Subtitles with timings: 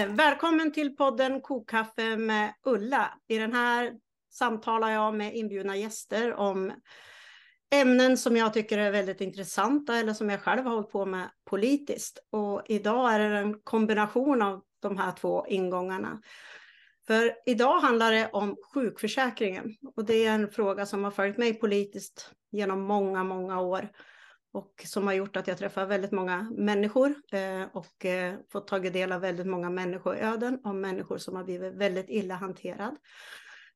[0.00, 3.18] Eh, välkommen till podden Kokkaffe med Ulla.
[3.28, 3.92] I den här
[4.30, 6.72] samtalar jag med inbjudna gäster om
[7.74, 11.30] ämnen som jag tycker är väldigt intressanta eller som jag själv har hållit på med
[11.50, 12.18] politiskt.
[12.30, 16.20] Och idag är det en kombination av de här två ingångarna.
[17.06, 21.54] För idag handlar det om sjukförsäkringen och det är en fråga som har följt mig
[21.54, 23.90] politiskt genom många, många år
[24.52, 28.92] och som har gjort att jag träffar väldigt många människor eh, och eh, fått tagit
[28.92, 32.96] del av väldigt många människoöden om människor som har blivit väldigt illa hanterad.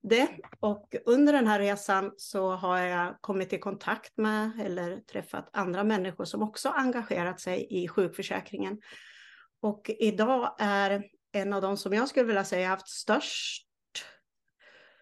[0.03, 0.29] Det.
[0.61, 5.85] Och under den här resan så har jag kommit i kontakt med eller träffat andra
[5.85, 8.81] människor som också engagerat sig i sjukförsäkringen.
[9.61, 13.67] Och idag är en av de som jag skulle vilja säga haft störst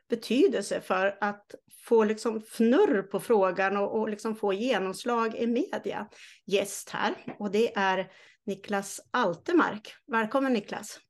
[0.08, 6.08] betydelse för att få liksom fnurr på frågan och, och liksom få genomslag i media.
[6.46, 8.10] Gäst här och det är
[8.46, 9.94] Niklas Altemark.
[10.06, 11.00] Välkommen Niklas.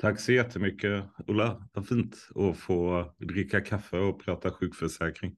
[0.00, 1.68] Tack så jättemycket Ulla.
[1.72, 5.36] Vad fint att få dricka kaffe och prata sjukförsäkring.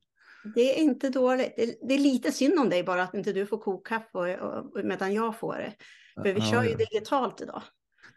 [0.55, 1.55] Det är inte dåligt.
[1.89, 4.39] Det är lite synd om dig bara att inte du får kokkaffe
[4.85, 5.75] medan jag får det.
[6.23, 7.63] För vi kör ju digitalt idag.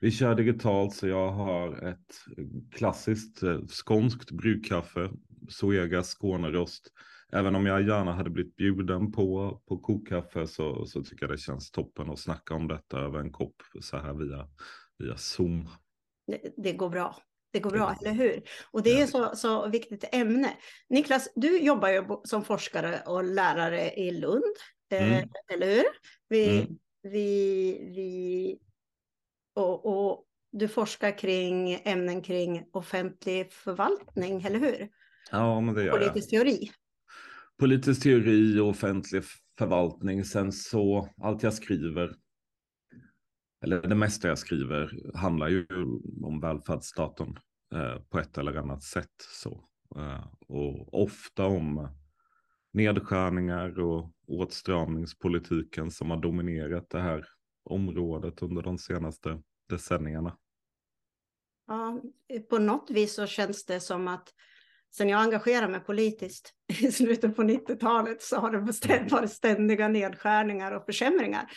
[0.02, 2.25] Vi kör digitalt så jag har ett
[2.72, 5.09] klassiskt eh, skånskt bryggkaffe,
[5.50, 6.92] Zoega Skånerost.
[7.31, 11.38] Även om jag gärna hade blivit bjuden på, på kokkaffe så, så tycker jag det
[11.38, 14.47] känns toppen att snacka om detta över en kopp så här via,
[14.97, 15.69] via Zoom.
[16.28, 17.16] Det, det går bra.
[17.52, 18.44] Det går bra, eller hur?
[18.72, 20.58] Och det är så, så viktigt ämne.
[20.89, 24.56] Niklas, du jobbar ju som forskare och lärare i Lund,
[24.91, 25.30] eh, mm.
[25.53, 25.86] eller hur?
[26.28, 26.78] Vi, mm.
[27.02, 28.59] vi, vi
[29.56, 34.89] och, och du forskar kring ämnen kring offentlig förvaltning, eller hur?
[35.31, 36.41] Ja, men det gör Politisk jag.
[36.41, 36.72] teori.
[37.59, 39.23] Politisk teori och offentlig
[39.58, 40.25] förvaltning.
[40.25, 42.16] Sen så, allt jag skriver,
[43.63, 45.66] eller det mesta jag skriver, handlar ju
[46.23, 47.40] om välfärdsstaten
[47.73, 49.16] eh, på ett eller annat sätt.
[49.41, 49.63] Så.
[49.95, 51.90] Eh, och ofta om
[52.73, 57.25] nedskärningar och åtstramningspolitiken som har dominerat det här
[57.63, 60.38] området under de senaste decennierna.
[61.67, 62.01] Ja,
[62.50, 64.34] på något vis så känns det som att
[64.97, 70.72] sen jag engagerade mig politiskt i slutet på 90-talet så har det varit ständiga nedskärningar
[70.72, 71.50] och försämringar.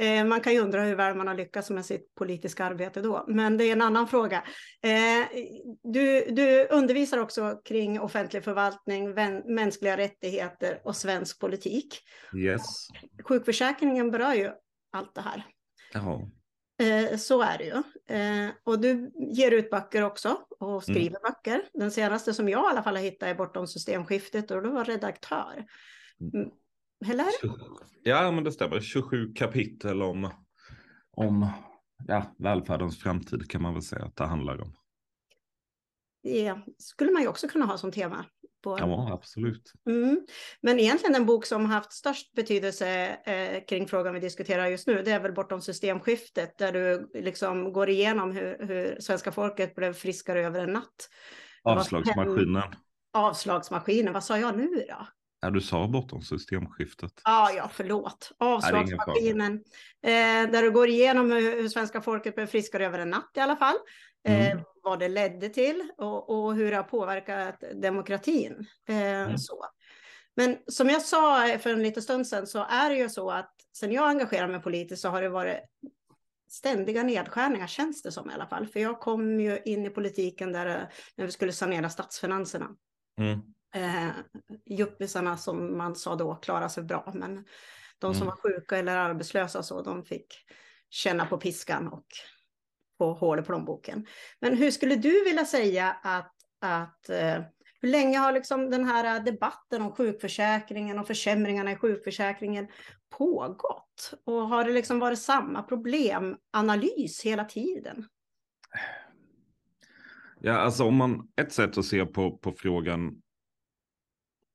[0.00, 3.24] Eh, man kan ju undra hur väl man har lyckats med sitt politiska arbete då,
[3.28, 4.44] men det är en annan fråga.
[4.82, 5.40] Eh,
[5.82, 9.14] du, du undervisar också kring offentlig förvaltning,
[9.54, 11.98] mänskliga rättigheter och svensk politik.
[12.36, 12.62] Yes.
[13.24, 14.50] Sjukförsäkringen berör ju
[14.92, 15.46] allt det här.
[15.92, 16.30] Jaha.
[16.78, 17.82] Eh, så är det ju.
[18.16, 21.22] Eh, och du ger ut böcker också och skriver mm.
[21.22, 21.62] böcker.
[21.74, 24.84] Den senaste som jag i alla fall har hittat är Bortom systemskiftet och du var
[24.84, 25.66] redaktör.
[26.20, 26.50] Mm.
[27.06, 27.26] Eller?
[28.02, 28.80] Ja, men det stämmer.
[28.80, 30.30] 27 kapitel om,
[31.10, 31.46] om
[32.06, 34.72] ja, välfärdens framtid kan man väl säga att det handlar om.
[36.22, 38.24] Det skulle man ju också kunna ha som tema
[38.62, 38.76] på...
[38.78, 39.72] Ja, absolut.
[39.86, 40.26] Mm.
[40.62, 42.88] Men egentligen den bok som haft störst betydelse
[43.24, 47.72] eh, kring frågan vi diskuterar just nu, det är väl Bortom systemskiftet, där du liksom
[47.72, 51.08] går igenom hur, hur svenska folket blev friskare över en natt.
[51.62, 52.62] Avslagsmaskinen.
[53.12, 55.06] Avslagsmaskinen, vad sa jag nu då?
[55.40, 57.12] Ja, du sa bortom systemskiftet.
[57.22, 58.32] Ah, ja, förlåt.
[58.38, 59.52] Avslagsmaskinen.
[60.02, 63.40] Eh, där du går igenom hur, hur svenska folket blev friskare över en natt i
[63.40, 63.76] alla fall.
[64.24, 64.64] Eh, mm.
[64.82, 68.66] vad det ledde till och, och, hur det har påverkat demokratin.
[68.88, 69.38] Eh, mm.
[69.38, 69.64] så.
[70.36, 73.54] Men som jag sa för en liten stund sedan så är det ju så att
[73.72, 75.60] sen jag engagerar mig politiskt så har det varit
[76.50, 78.66] ständiga nedskärningar känns det som i alla fall.
[78.66, 82.68] För jag kom ju in i politiken där när vi skulle sanera statsfinanserna.
[83.20, 83.40] Mm.
[83.74, 84.10] Eh,
[84.66, 87.44] juppisarna som man sa då klarade sig bra, men
[87.98, 88.26] de som mm.
[88.26, 90.26] var sjuka eller arbetslösa så de fick
[90.90, 92.06] känna på piskan och
[92.98, 94.06] på hål i plånboken.
[94.40, 97.42] Men hur skulle du vilja säga att, att eh,
[97.80, 102.68] hur länge har liksom den här debatten om sjukförsäkringen och försämringarna i sjukförsäkringen
[103.18, 104.14] pågått?
[104.24, 108.08] Och har det liksom varit samma problemanalys hela tiden?
[110.40, 113.22] Ja, alltså om man, ett sätt att se på, på frågan,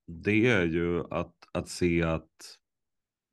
[0.08, 2.58] det är ju att, att se att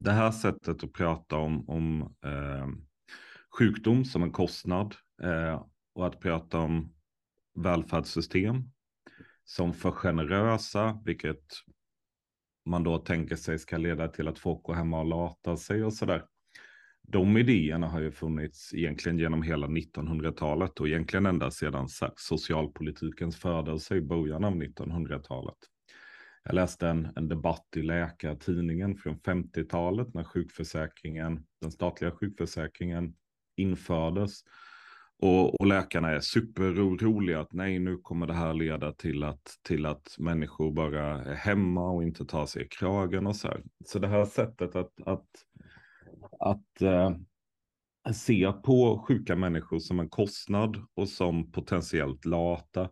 [0.00, 2.68] det här sättet att prata om, om eh,
[3.58, 5.64] sjukdom som en kostnad eh,
[5.94, 6.94] och att prata om
[7.54, 8.70] välfärdssystem
[9.44, 11.44] som för generösa, vilket
[12.66, 15.94] man då tänker sig ska leda till att folk går hemma och latar sig och
[15.94, 16.24] sådär.
[17.02, 23.96] De idéerna har ju funnits egentligen genom hela 1900-talet och egentligen ända sedan socialpolitikens födelse
[23.96, 25.56] i början av 1900-talet.
[26.44, 33.14] Jag läste en, en debatt i Läkartidningen från 50-talet när sjukförsäkringen, den statliga sjukförsäkringen
[33.56, 34.42] infördes.
[35.22, 39.86] Och, och läkarna är superoroliga att nej, nu kommer det här leda till att, till
[39.86, 43.62] att människor bara är hemma och inte tar sig i kragen och så här.
[43.86, 45.26] Så det här sättet att, att,
[46.40, 47.10] att eh,
[48.12, 52.90] se på sjuka människor som en kostnad och som potentiellt lata.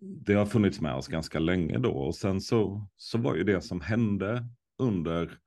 [0.00, 3.60] Det har funnits med oss ganska länge då och sen så, så var ju det
[3.60, 4.44] som hände
[4.78, 5.38] under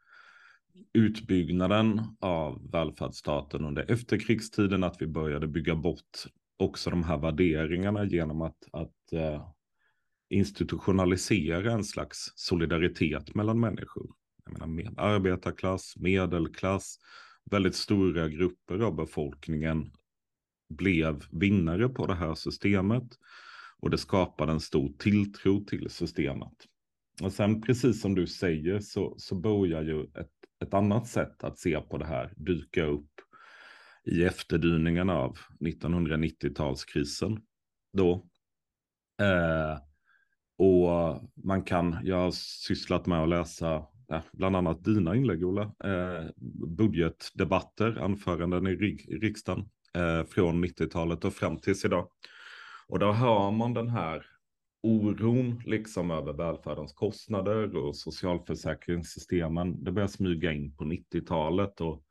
[0.94, 6.26] utbyggnaden av välfärdsstaten under efterkrigstiden, att vi började bygga bort
[6.58, 9.48] också de här värderingarna genom att, att eh,
[10.30, 14.12] institutionalisera en slags solidaritet mellan människor.
[14.46, 16.98] Jag menar, med arbetarklass, medelklass,
[17.52, 19.92] väldigt stora grupper av befolkningen
[20.70, 23.04] blev vinnare på det här systemet
[23.80, 26.54] och det skapade en stor tilltro till systemet.
[27.22, 31.60] Och sen precis som du säger så, så börjar ju ett ett annat sätt att
[31.60, 33.10] se på det här dyka upp
[34.04, 37.42] i efterdyningarna av 1990-talskrisen.
[37.94, 38.26] Då.
[39.22, 39.78] Eh,
[40.58, 45.62] och man kan, jag har sysslat med att läsa ja, bland annat dina inlägg Ola,
[45.84, 46.30] eh,
[46.78, 48.76] budgetdebatter, anföranden i
[49.22, 52.08] riksdagen eh, från 90-talet och fram tills idag.
[52.88, 54.26] Och då hör man den här
[54.84, 59.84] oron liksom över välfärdens kostnader och socialförsäkringssystemen.
[59.84, 62.04] Det börjar smyga in på 90-talet och,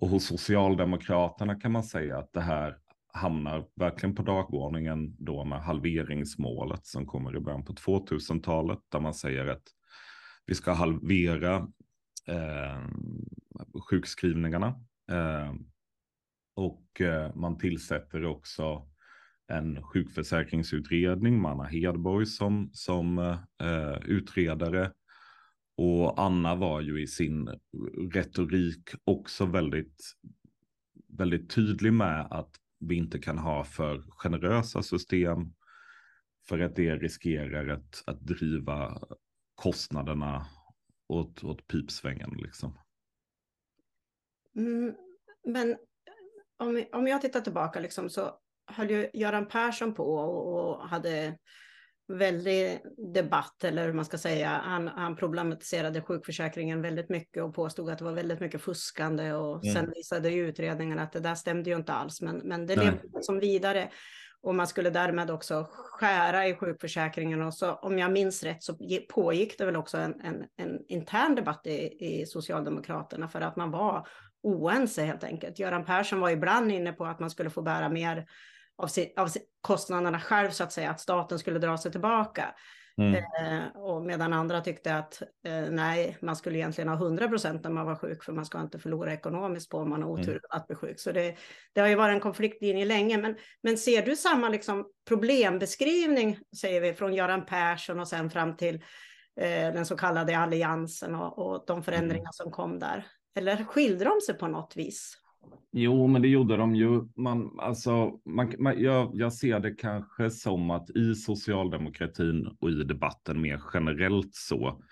[0.00, 2.78] och hos Socialdemokraterna kan man säga att det här
[3.12, 9.14] hamnar verkligen på dagordningen då med halveringsmålet som kommer i början på 2000-talet där man
[9.14, 9.62] säger att
[10.46, 11.56] vi ska halvera
[12.26, 12.86] eh,
[13.90, 14.66] sjukskrivningarna.
[15.10, 15.54] Eh,
[16.54, 18.88] och eh, man tillsätter också
[19.50, 23.18] en sjukförsäkringsutredning, Manna Hedborg som, som
[23.62, 24.92] eh, utredare.
[25.76, 27.48] Och Anna var ju i sin
[28.12, 30.12] retorik också väldigt,
[31.08, 35.52] väldigt tydlig med att vi inte kan ha för generösa system
[36.48, 39.00] för att det riskerar att, att driva
[39.54, 40.46] kostnaderna
[41.08, 42.30] åt, åt pipsvängen.
[42.42, 42.78] Liksom.
[44.56, 44.94] Mm,
[45.46, 45.76] men
[46.56, 48.40] om, om jag tittar tillbaka liksom, så
[48.76, 51.36] höll ju Göran Persson på och hade
[52.08, 52.80] väldig
[53.14, 54.48] debatt, eller hur man ska säga.
[54.48, 59.64] Han, han problematiserade sjukförsäkringen väldigt mycket och påstod att det var väldigt mycket fuskande och
[59.64, 59.74] mm.
[59.74, 63.22] sen visade ju utredningen att det där stämde ju inte alls, men, men det levde
[63.22, 63.90] som vidare.
[64.42, 67.42] Och man skulle därmed också skära i sjukförsäkringen.
[67.42, 68.78] Och så, om jag minns rätt så
[69.08, 73.70] pågick det väl också en, en, en intern debatt i, i Socialdemokraterna för att man
[73.70, 74.06] var
[74.42, 75.58] oense helt enkelt.
[75.58, 78.26] Göran Persson var ibland inne på att man skulle få bära mer
[78.82, 79.28] av, sin, av
[79.60, 82.54] kostnaderna själv så att säga, att staten skulle dra sig tillbaka.
[82.98, 83.14] Mm.
[83.14, 87.70] Eh, och medan andra tyckte att eh, nej, man skulle egentligen ha 100 procent när
[87.70, 90.40] man var sjuk, för man ska inte förlora ekonomiskt på om man har otur mm.
[90.50, 91.00] att bli sjuk.
[91.00, 91.36] Så det,
[91.72, 93.18] det har ju varit en konfliktlinje länge.
[93.18, 98.56] Men, men ser du samma liksom, problembeskrivning, säger vi, från Göran Persson och sen fram
[98.56, 98.74] till
[99.40, 102.32] eh, den så kallade alliansen och, och de förändringar mm.
[102.32, 103.06] som kom där?
[103.36, 105.16] Eller skiljer de sig på något vis?
[105.72, 107.08] Jo, men det gjorde de ju.
[107.16, 112.74] Man, alltså, man, man, jag, jag ser det kanske som att i socialdemokratin och i
[112.74, 114.82] debatten mer generellt så.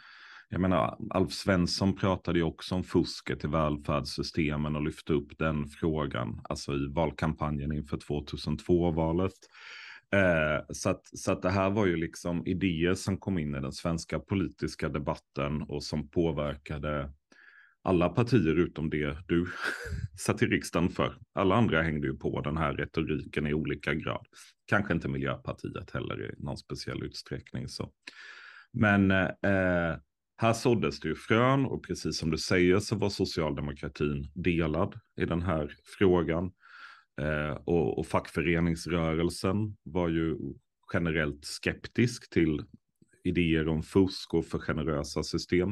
[0.48, 5.66] Jag menar, Alf Svensson pratade ju också om fusket i välfärdssystemen och lyfte upp den
[5.66, 9.32] frågan, alltså i valkampanjen inför 2002-valet.
[10.14, 13.60] Eh, så, att, så att det här var ju liksom idéer som kom in i
[13.60, 17.10] den svenska politiska debatten och som påverkade
[17.82, 19.46] alla partier utom det du
[20.18, 21.18] satt i riksdagen för.
[21.34, 24.26] Alla andra hängde ju på den här retoriken i olika grad.
[24.66, 27.68] Kanske inte Miljöpartiet heller i någon speciell utsträckning.
[27.68, 27.92] Så.
[28.72, 29.96] Men eh,
[30.36, 35.24] här såddes det ju frön och precis som du säger så var socialdemokratin delad i
[35.24, 36.52] den här frågan.
[37.20, 40.36] Eh, och, och fackföreningsrörelsen var ju
[40.92, 42.62] generellt skeptisk till
[43.24, 45.70] idéer om fusk och för generösa system.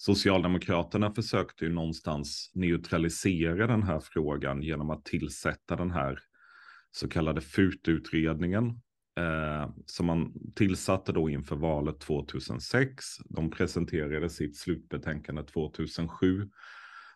[0.00, 6.18] Socialdemokraterna försökte ju någonstans neutralisera den här frågan genom att tillsätta den här
[6.90, 8.66] så kallade FUT-utredningen
[9.18, 13.04] eh, som man tillsatte då inför valet 2006.
[13.24, 16.48] De presenterade sitt slutbetänkande 2007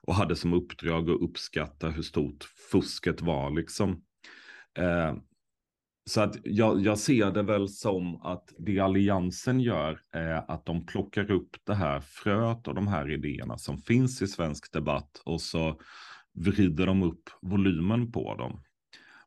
[0.02, 4.02] och hade som uppdrag att uppskatta hur stort fusket var liksom.
[4.78, 5.14] Eh,
[6.04, 10.86] så att jag, jag ser det väl som att det alliansen gör är att de
[10.86, 15.40] plockar upp det här fröet och de här idéerna som finns i svensk debatt och
[15.40, 15.80] så
[16.34, 18.62] vrider de upp volymen på dem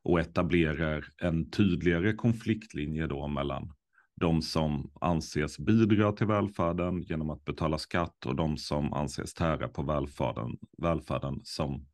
[0.04, 3.74] och etablerar en tydligare konfliktlinje då mellan
[4.16, 9.68] de som anses bidra till välfärden genom att betala skatt och de som anses tära
[9.68, 11.88] på välfärden, välfärden som,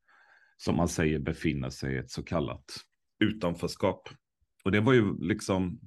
[0.57, 2.65] som man säger befinner sig i ett så kallat
[3.19, 4.09] utanförskap.
[4.63, 5.79] Och det var ju liksom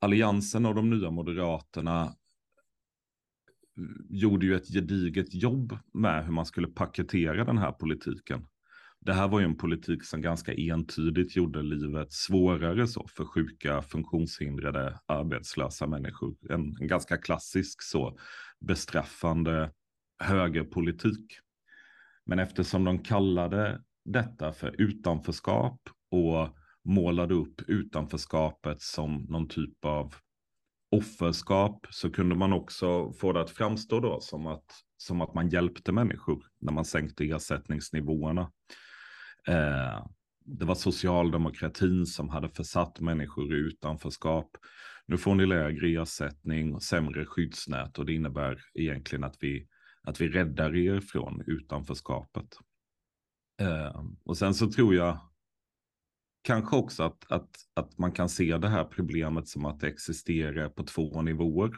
[0.00, 2.12] Alliansen och de nya Moderaterna eh,
[4.08, 8.46] gjorde ju ett gediget jobb med hur man skulle paketera den här politiken.
[9.00, 13.82] Det här var ju en politik som ganska entydigt gjorde livet svårare så för sjuka,
[13.82, 16.36] funktionshindrade, arbetslösa människor.
[16.50, 18.18] En, en ganska klassisk så
[18.60, 19.72] bestraffande
[20.18, 21.38] högerpolitik.
[22.24, 30.14] Men eftersom de kallade detta för utanförskap och målade upp utanförskapet som någon typ av
[30.90, 34.64] offerskap så kunde man också få det att framstå då som att,
[34.96, 38.52] som att man hjälpte människor när man sänkte ersättningsnivåerna.
[39.48, 40.06] Eh,
[40.44, 44.50] det var socialdemokratin som hade försatt människor i utanförskap.
[45.06, 49.68] Nu får ni lägre ersättning och sämre skyddsnät och det innebär egentligen att vi,
[50.02, 52.58] att vi räddar er från utanförskapet.
[53.60, 55.18] Eh, och sen så tror jag
[56.46, 60.68] kanske också att, att, att man kan se det här problemet som att det existerar
[60.68, 61.76] på två nivåer.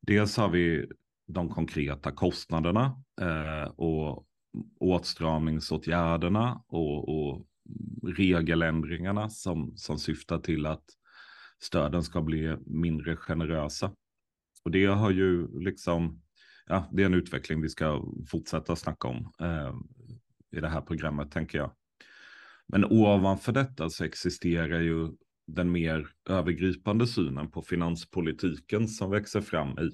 [0.00, 0.90] Dels har vi
[1.26, 4.26] de konkreta kostnaderna eh, och
[4.80, 7.46] åtstramningsåtgärderna och, och
[8.02, 10.84] regeländringarna som, som syftar till att
[11.62, 13.92] stöden ska bli mindre generösa.
[14.64, 16.22] Och det har ju liksom,
[16.66, 19.74] ja, det är en utveckling vi ska fortsätta snacka om eh,
[20.56, 21.70] i det här programmet tänker jag.
[22.72, 25.08] Men ovanför detta så existerar ju
[25.46, 29.90] den mer övergripande synen på finanspolitiken som växer fram i,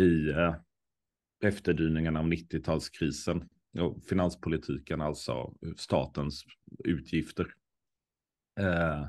[0.00, 0.54] i eh,
[1.44, 3.48] efterdyningarna av 90-talskrisen.
[3.78, 6.44] Och finanspolitiken, alltså statens
[6.84, 7.46] utgifter.
[8.60, 9.06] Eh,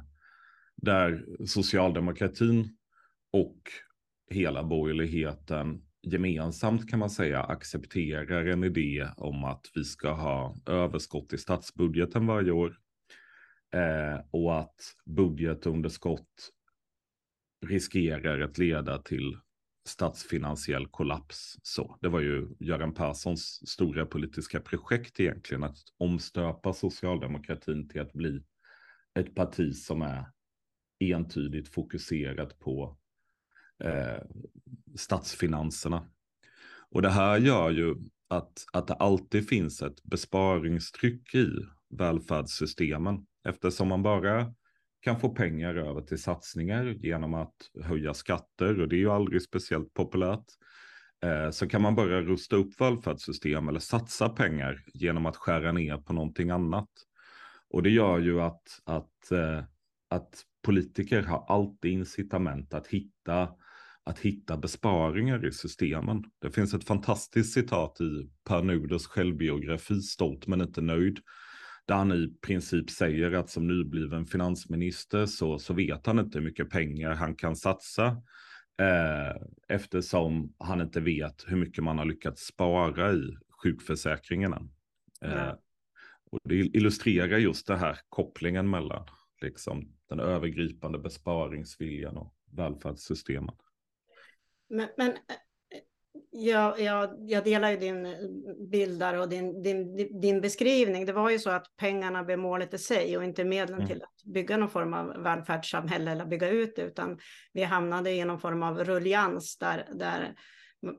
[0.76, 2.78] där socialdemokratin
[3.32, 3.62] och
[4.30, 11.34] hela borgerligheten gemensamt kan man säga accepterar en idé om att vi ska ha överskott
[11.34, 12.78] i statsbudgeten varje år.
[13.74, 16.52] Eh, och att budgetunderskott
[17.66, 19.38] riskerar att leda till
[19.88, 21.56] statsfinansiell kollaps.
[21.64, 28.14] Så det var ju Göran Perssons stora politiska projekt egentligen att omstöpa socialdemokratin till att
[28.14, 28.44] bli
[29.20, 30.26] ett parti som är
[31.00, 32.98] entydigt fokuserat på
[33.84, 34.24] eh,
[34.96, 36.07] statsfinanserna.
[36.91, 37.96] Och det här gör ju
[38.27, 41.48] att, att det alltid finns ett besparingstryck i
[41.89, 44.53] välfärdssystemen eftersom man bara
[45.01, 49.41] kan få pengar över till satsningar genom att höja skatter och det är ju aldrig
[49.41, 50.46] speciellt populärt.
[51.24, 55.98] Eh, så kan man bara rusta upp välfärdssystem eller satsa pengar genom att skära ner
[55.98, 56.89] på någonting annat.
[57.69, 59.63] Och det gör ju att, att, eh,
[60.10, 63.50] att politiker har alltid incitament att hitta
[64.08, 66.24] att hitta besparingar i systemen.
[66.42, 71.20] Det finns ett fantastiskt citat i Per Nuders självbiografi Stolt men inte nöjd.
[71.86, 76.46] Där han i princip säger att som nybliven finansminister så, så vet han inte hur
[76.46, 78.08] mycket pengar han kan satsa.
[78.82, 79.36] Eh,
[79.68, 84.62] eftersom han inte vet hur mycket man har lyckats spara i sjukförsäkringarna.
[85.22, 85.54] Eh,
[86.32, 89.06] och det illustrerar just det här kopplingen mellan
[89.42, 93.56] liksom, den övergripande besparingsviljan och välfärdssystemen.
[94.70, 95.16] Men, men eh,
[96.32, 98.16] jag, jag, jag delar ju din
[98.72, 101.06] bild där och din, din, din beskrivning.
[101.06, 103.88] Det var ju så att pengarna blev målet i sig och inte medlen mm.
[103.88, 107.20] till att bygga någon form av välfärdssamhälle eller bygga ut det, utan
[107.54, 110.36] vi hamnade i någon form av rullians där, där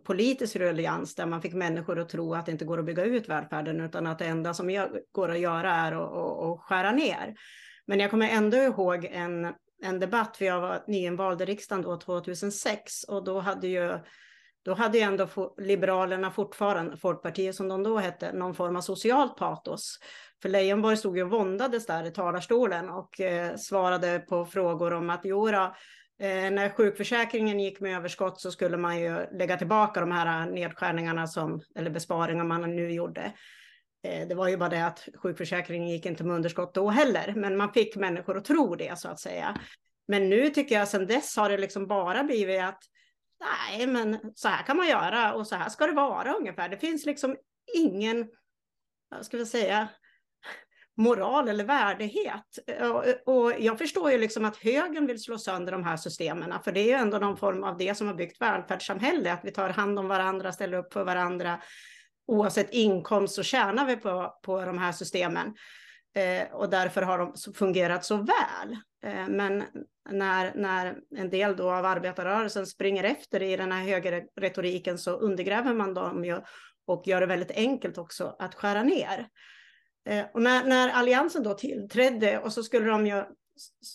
[0.04, 3.28] politisk rullians där man fick människor att tro att det inte går att bygga ut
[3.28, 7.34] välfärden utan att det enda som går att göra är att, att, att skära ner.
[7.86, 11.96] Men jag kommer ändå ihåg en, en debatt, för jag var nyinvald i riksdagen då
[11.96, 13.98] 2006 och då hade ju
[14.64, 19.36] då hade ju ändå Liberalerna fortfarande, Folkpartiet som de då hette, någon form av socialt
[19.36, 19.98] patos.
[20.42, 25.10] För Leijonborg stod ju och våndades där i talarstolen och eh, svarade på frågor om
[25.10, 25.74] att jodå,
[26.20, 30.52] eh, när sjukförsäkringen gick med överskott så skulle man ju lägga tillbaka de här eh,
[30.52, 33.32] nedskärningarna som, eller besparingar man nu gjorde.
[34.02, 37.56] Eh, det var ju bara det att sjukförsäkringen gick inte med underskott då heller, men
[37.56, 39.60] man fick människor att tro det så att säga.
[40.08, 42.82] Men nu tycker jag sedan dess har det liksom bara blivit att
[43.40, 46.68] nej, men så här kan man göra och så här ska det vara ungefär.
[46.68, 47.36] Det finns liksom
[47.74, 48.28] ingen,
[49.08, 49.88] vad ska vi säga,
[50.96, 52.58] moral eller värdighet.
[53.26, 56.80] Och jag förstår ju liksom att högern vill slå sönder de här systemen, för det
[56.80, 59.98] är ju ändå någon form av det som har byggt välfärdssamhälle, att vi tar hand
[59.98, 61.60] om varandra, ställer upp för varandra,
[62.28, 65.54] oavsett inkomst så tjänar vi på, på de här systemen.
[66.14, 68.72] Eh, och därför har de fungerat så väl.
[69.04, 69.64] Eh, men
[70.10, 75.74] när, när en del då av arbetarrörelsen springer efter i den här högerretoriken så undergräver
[75.74, 76.40] man dem ju
[76.86, 79.28] och gör det väldigt enkelt också att skära ner.
[80.08, 83.24] Eh, och när, när Alliansen då tillträdde och så skulle de ju,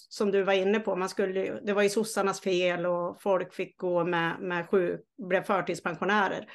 [0.10, 3.78] som du var inne på, man skulle, det var ju sossarnas fel och folk fick
[3.78, 4.98] gå med, med sju,
[5.30, 6.48] blev förtidspensionärer.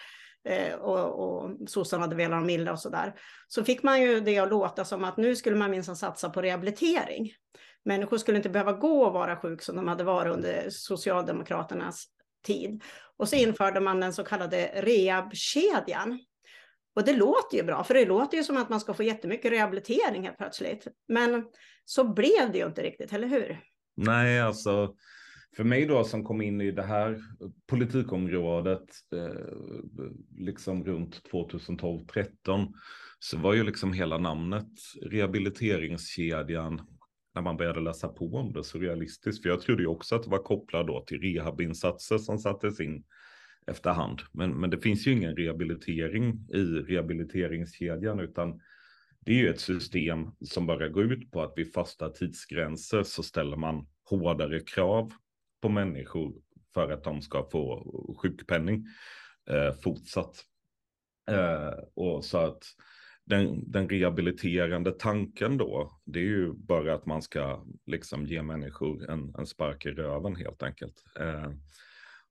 [0.45, 3.15] Eh, och, och sossarna hade velat dem illa och sådär.
[3.49, 6.43] Så fick man ju det att låta som att nu skulle man minsann satsa på
[6.43, 7.33] rehabilitering.
[7.85, 12.05] Människor skulle inte behöva gå och vara sjuk som de hade varit under Socialdemokraternas
[12.47, 12.83] tid.
[13.17, 16.21] Och så införde man den så kallade rehabkedjan.
[16.97, 19.53] Och det låter ju bra, för det låter ju som att man ska få jättemycket
[19.53, 20.87] rehabilitering helt plötsligt.
[21.09, 21.45] Men
[21.85, 23.61] så blev det ju inte riktigt, eller hur?
[23.97, 24.95] Nej, alltså
[25.59, 27.21] för mig då som kom in i det här
[27.67, 29.55] politikområdet eh,
[30.37, 32.73] liksom runt 2012-13
[33.19, 34.69] så var ju liksom hela namnet
[35.03, 36.81] rehabiliteringskedjan
[37.35, 39.43] när man började läsa på om det så realistiskt.
[39.43, 43.05] För jag trodde ju också att det var kopplat då till rehabinsatser som sattes in
[43.67, 44.21] efterhand.
[44.33, 48.61] Men, men det finns ju ingen rehabilitering i rehabiliteringskedjan utan
[49.21, 53.23] det är ju ett system som bara går ut på att vid fasta tidsgränser så
[53.23, 55.13] ställer man hårdare krav
[55.61, 56.35] på människor
[56.75, 58.87] för att de ska få sjukpenning
[59.51, 60.45] eh, fortsatt.
[61.31, 62.63] Eh, och så att
[63.25, 69.11] den, den rehabiliterande tanken då, det är ju bara att man ska liksom ge människor
[69.11, 71.05] en, en spark i röven helt enkelt.
[71.21, 71.51] Eh,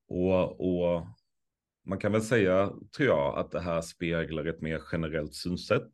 [0.08, 1.08] och, och
[1.86, 5.92] man kan väl säga, tror jag, att det här speglar ett mer generellt synsätt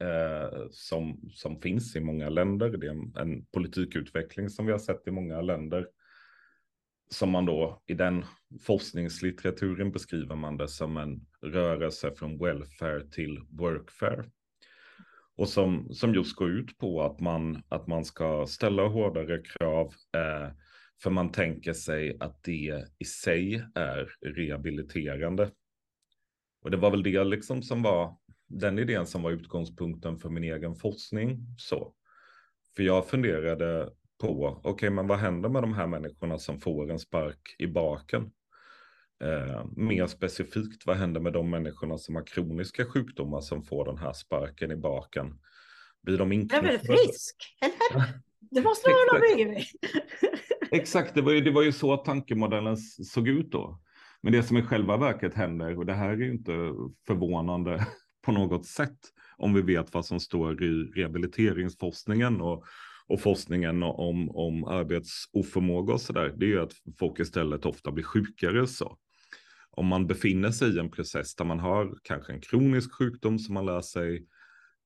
[0.00, 2.68] eh, som, som finns i många länder.
[2.68, 5.86] Det är en, en politikutveckling som vi har sett i många länder.
[7.08, 8.24] Som man då i den
[8.62, 14.24] forskningslitteraturen beskriver man det som en rörelse från welfare till workfare.
[15.36, 19.86] Och som, som just går ut på att man, att man ska ställa hårdare krav
[20.16, 20.48] eh,
[21.02, 25.50] för man tänker sig att det i sig är rehabiliterande.
[26.62, 30.44] Och det var väl det liksom som var den idén som var utgångspunkten för min
[30.44, 31.38] egen forskning.
[31.58, 31.94] Så.
[32.76, 33.90] För jag funderade
[34.20, 37.66] på, okej, okay, men vad händer med de här människorna som får en spark i
[37.66, 38.30] baken?
[39.24, 43.98] Eh, mer specifikt, vad händer med de människorna som har kroniska sjukdomar som får den
[43.98, 45.40] här sparken i baken?
[46.02, 46.32] Blir de?
[46.32, 48.06] Jag är väl frisk, eller?
[48.40, 49.68] Det måste man ha blivit.
[50.70, 53.80] Exakt, det var, ju, det var ju så tankemodellen såg ut då.
[54.22, 56.52] Men det som i själva verket händer, och det här är ju inte
[57.06, 57.86] förvånande
[58.24, 58.98] på något sätt,
[59.36, 62.64] om vi vet vad som står i rehabiliteringsforskningen och,
[63.08, 67.92] och forskningen om, om arbetsoförmåga och så där, det är ju att folk istället ofta
[67.92, 68.66] blir sjukare.
[68.66, 68.98] Så.
[69.70, 73.54] Om man befinner sig i en process där man har kanske en kronisk sjukdom som
[73.54, 74.26] man lär sig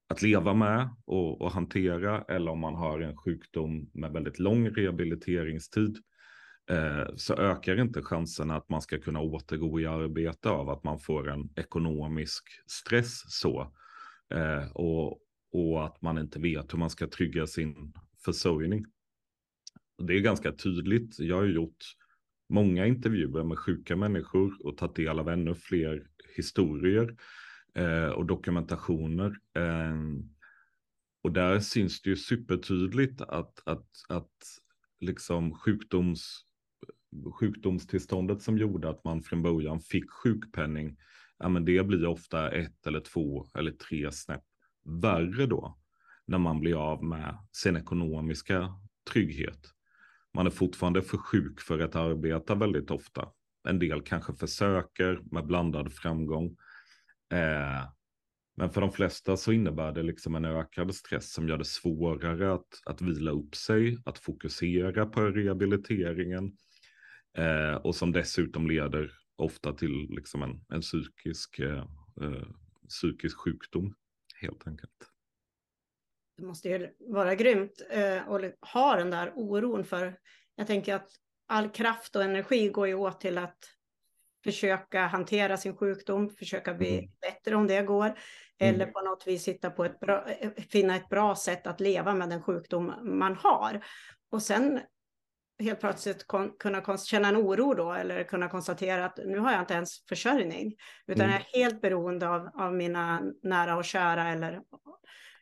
[0.09, 4.68] att leva med och, och, hantera eller om man har en sjukdom med väldigt lång
[4.68, 5.98] rehabiliteringstid
[6.70, 10.98] eh, så ökar inte chansen att man ska kunna återgå i arbete av att man
[10.98, 13.72] får en ekonomisk stress så
[14.35, 15.18] eh, och,
[15.52, 17.92] och att man inte vet hur man ska trygga sin
[18.33, 18.85] försörjning.
[20.03, 21.19] Det är ganska tydligt.
[21.19, 21.85] Jag har gjort
[22.49, 27.17] många intervjuer med sjuka människor och tagit del av ännu fler historier
[27.75, 29.37] eh, och dokumentationer.
[29.57, 29.97] Eh,
[31.23, 34.37] och där syns det ju supertydligt att, att, att
[35.01, 36.45] liksom sjukdoms,
[37.41, 40.97] sjukdomstillståndet som gjorde att man från början fick sjukpenning,
[41.38, 44.45] ja men det blir ofta ett eller två eller tre snäpp
[45.03, 45.79] värre då
[46.29, 48.75] när man blir av med sin ekonomiska
[49.12, 49.59] trygghet.
[50.35, 53.29] Man är fortfarande för sjuk för att arbeta väldigt ofta.
[53.69, 56.57] En del kanske försöker med blandad framgång.
[57.33, 57.88] Eh,
[58.57, 62.53] men för de flesta så innebär det liksom en ökad stress som gör det svårare
[62.53, 66.57] att, att vila upp sig, att fokusera på rehabiliteringen
[67.38, 71.87] eh, och som dessutom leder ofta till liksom en, en psykisk, eh,
[72.23, 72.49] eh
[72.88, 73.95] psykisk sjukdom
[74.41, 75.11] helt enkelt.
[76.38, 78.40] Det måste ju vara grymt eh, och
[78.72, 80.18] ha den där oron för,
[80.57, 81.11] jag tänker att
[81.46, 83.59] all kraft och energi går ju åt till att
[84.44, 87.11] försöka hantera sin sjukdom, försöka bli mm.
[87.20, 88.18] bättre om det går.
[88.59, 88.92] Eller mm.
[88.92, 90.27] på något vis hitta på ett bra,
[90.70, 93.85] finna ett bra sätt att leva med den sjukdom man har.
[94.31, 94.81] Och sen
[95.59, 96.27] helt plötsligt
[96.59, 100.77] kunna känna en oro då eller kunna konstatera att nu har jag inte ens försörjning
[101.07, 101.33] utan mm.
[101.33, 104.61] jag är helt beroende av, av mina nära och kära eller,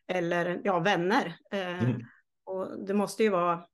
[0.09, 1.37] eller ja, vänner.
[1.53, 2.03] Eh, mm.
[2.45, 3.65] och det måste ju vara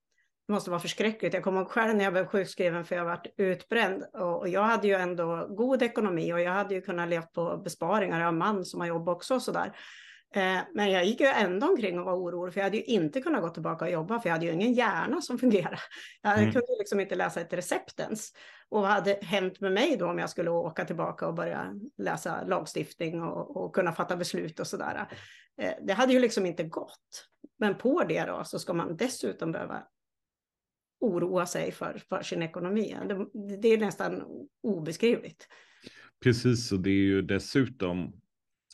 [0.46, 1.34] det måste vara förskräckligt.
[1.34, 4.88] Jag kommer ihåg själv när jag blev sjukskriven för jag varit utbränd och jag hade
[4.88, 8.18] ju ändå god ekonomi och jag hade ju kunnat leva på besparingar.
[8.18, 9.76] Jag har man som har jobb också och sådär.
[10.34, 13.20] Eh, men jag gick ju ändå omkring och var orolig, för jag hade ju inte
[13.20, 15.78] kunnat gå tillbaka och jobba, för jag hade ju ingen hjärna som fungerade.
[16.22, 16.52] Jag mm.
[16.52, 18.32] kunde liksom inte läsa ett recept ens.
[18.68, 22.44] Och vad hade hänt med mig då om jag skulle åka tillbaka och börja läsa
[22.44, 25.08] lagstiftning och, och kunna fatta beslut och sådär?
[25.60, 27.28] Eh, det hade ju liksom inte gått.
[27.58, 29.82] Men på det då så ska man dessutom behöva
[31.00, 32.96] oroa sig för, för sin ekonomi.
[33.08, 34.22] Det, det är nästan
[34.62, 35.48] obeskrivligt.
[36.22, 38.20] Precis, och det är ju dessutom,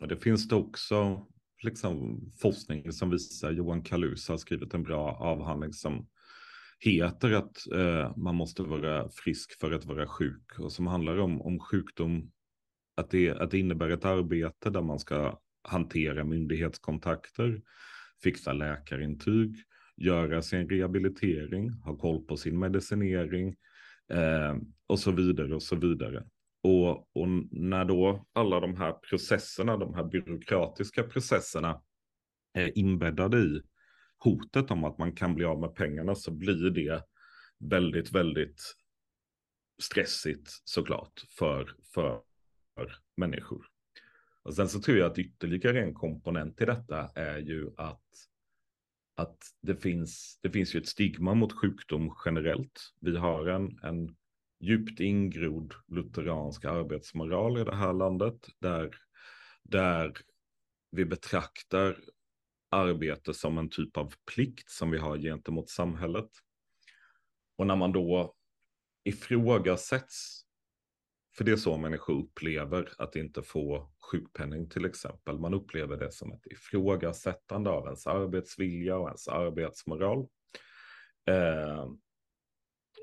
[0.00, 1.26] och det finns det också
[1.62, 6.08] liksom forskning som visar, Johan Kalus har skrivit en bra avhandling som
[6.80, 11.42] heter att eh, man måste vara frisk för att vara sjuk och som handlar om,
[11.42, 12.30] om sjukdom,
[12.96, 17.62] att det, att det innebär ett arbete där man ska hantera myndighetskontakter,
[18.22, 19.56] fixa läkarintyg,
[19.96, 23.56] göra sin rehabilitering, ha koll på sin medicinering
[24.10, 26.24] eh, och så vidare och så vidare.
[26.62, 31.82] Och, och, när då alla de här processerna, de här byråkratiska processerna
[32.52, 33.62] är inbäddade i
[34.18, 37.02] hotet om att man kan bli av med pengarna så blir det
[37.58, 38.62] väldigt, väldigt
[39.82, 42.22] stressigt såklart för, för
[43.16, 43.66] människor.
[44.42, 48.02] Och sen så tror jag att ytterligare en komponent till detta är ju att,
[49.14, 52.94] att det, finns, det finns ju ett stigma mot sjukdom generellt.
[53.00, 54.16] Vi har en, en
[54.60, 58.90] djupt ingrodd lutheransk arbetsmoral i det här landet, där,
[59.62, 60.16] där
[60.90, 62.00] vi betraktar
[62.70, 66.30] arbete som en typ av plikt som vi har gentemot samhället.
[67.56, 68.34] Och när man då
[69.04, 70.44] ifrågasätts,
[71.36, 76.12] för det är så människor upplever att inte få sjukpenning till exempel, man upplever det
[76.12, 80.28] som ett ifrågasättande av ens arbetsvilja och ens arbetsmoral.
[81.28, 81.86] Eh,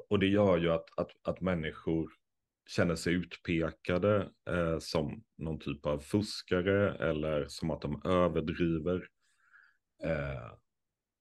[0.09, 2.09] och det gör ju att, att, att människor
[2.67, 9.07] känner sig utpekade eh, som någon typ av fuskare eller som att de överdriver.
[10.03, 10.51] Eh,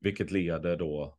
[0.01, 1.19] vilket leder då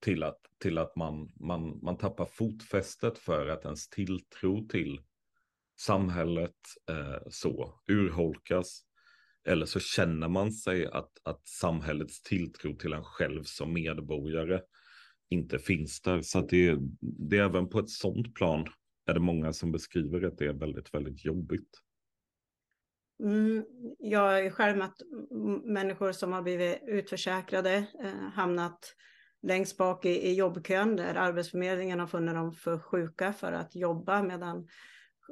[0.00, 5.00] till att, till att man, man, man tappar fotfästet för att ens tilltro till
[5.78, 6.56] samhället
[6.90, 8.82] eh, så urholkas.
[9.44, 14.60] Eller så känner man sig att, att samhällets tilltro till en själv som medborgare
[15.32, 16.22] inte finns där.
[16.22, 18.66] Så att det, det är även på ett sånt plan
[19.06, 21.80] är det många som beskriver att det är väldigt, väldigt jobbigt.
[23.22, 23.64] Mm,
[23.98, 24.96] jag har själv mött
[25.64, 28.94] människor som har blivit utförsäkrade, eh, hamnat
[29.42, 34.22] längst bak i, i jobbkön där Arbetsförmedlingen har funnit dem för sjuka för att jobba
[34.22, 34.68] medan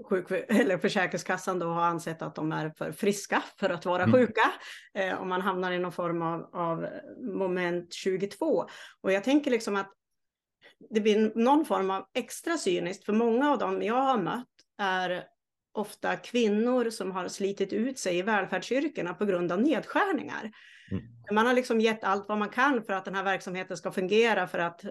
[0.05, 4.13] sjuk, eller Försäkringskassan då har ansett att de är för friska för att vara mm.
[4.13, 4.53] sjuka.
[4.95, 6.89] Eh, och man hamnar i någon form av, av
[7.35, 8.67] moment 22.
[9.01, 9.93] Och jag tänker liksom att
[10.91, 14.47] det blir någon form av extra cyniskt, för många av dem jag har mött
[14.79, 15.25] är
[15.73, 20.51] ofta kvinnor som har slitit ut sig i välfärdsyrkena på grund av nedskärningar.
[20.91, 21.05] Mm.
[21.33, 24.47] Man har liksom gett allt vad man kan för att den här verksamheten ska fungera,
[24.47, 24.91] för att eh,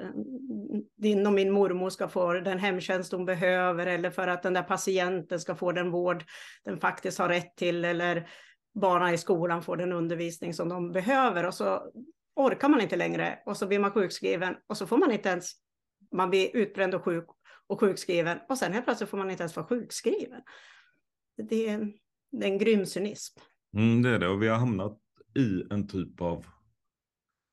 [0.98, 4.64] din och min mormor ska få den hemtjänst hon behöver, eller för att den där
[4.64, 6.24] patienten ska få den vård
[6.64, 8.30] den faktiskt har rätt till, eller
[8.74, 11.48] barnen i skolan får den undervisning som de behöver.
[11.48, 11.92] Och så
[12.36, 15.52] orkar man inte längre och så blir man sjukskriven och så får man inte ens,
[16.12, 17.26] man blir utbränd och sjuk
[17.68, 20.42] och sjukskriven och sen helt plötsligt får man inte ens vara sjukskriven.
[21.50, 21.94] Det är,
[22.32, 23.40] det är en grym cynism.
[23.74, 25.00] Mm, det är det och vi har hamnat
[25.36, 26.46] i en typ av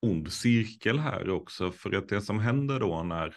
[0.02, 1.70] ond cirkel här också.
[1.70, 3.34] För att det som händer då när,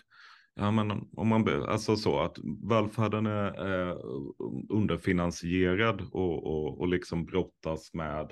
[0.55, 2.37] ja men om man, alltså så att
[2.69, 3.97] välfärden är eh,
[4.69, 8.31] underfinansierad och, och, och liksom brottas med,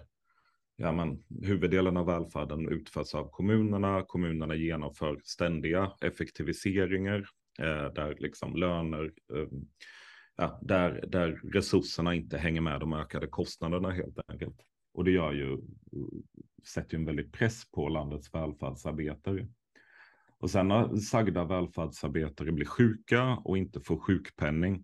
[0.76, 4.04] ja men huvuddelen av välfärden utförs av kommunerna.
[4.08, 9.48] Kommunerna genomför ständiga effektiviseringar eh, där liksom löner, eh,
[10.36, 14.62] ja, där, där resurserna inte hänger med de ökade kostnaderna helt enkelt.
[14.98, 15.58] Och det gör ju,
[16.74, 19.48] sätter ju en väldig press på landets välfärdsarbetare.
[20.40, 24.84] Och sen när sagda välfärdsarbetare blir sjuka och inte får sjukpenning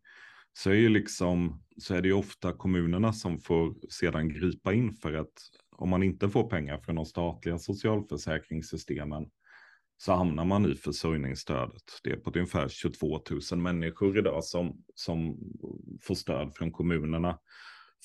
[0.54, 4.94] så är, ju liksom, så är det ju ofta kommunerna som får sedan gripa in
[4.94, 5.34] för att
[5.72, 9.30] om man inte får pengar från de statliga socialförsäkringssystemen
[9.98, 11.84] så hamnar man i försörjningsstödet.
[12.04, 13.22] Det är på ungefär 22
[13.52, 15.38] 000 människor idag som, som
[16.02, 17.40] får stöd från kommunerna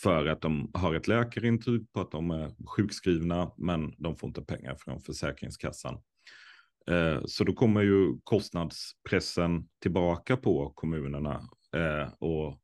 [0.03, 4.43] för att de har ett läkarintyg på att de är sjukskrivna, men de får inte
[4.43, 6.01] pengar från Försäkringskassan.
[6.91, 12.61] Eh, så då kommer ju kostnadspressen tillbaka på kommunerna eh, och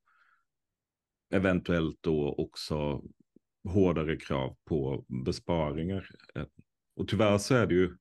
[1.33, 3.03] eventuellt då också
[3.68, 6.09] hårdare krav på besparingar.
[6.35, 6.47] Eh,
[6.97, 7.97] och tyvärr så är det ju,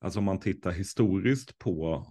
[0.00, 2.06] alltså om man tittar historiskt på,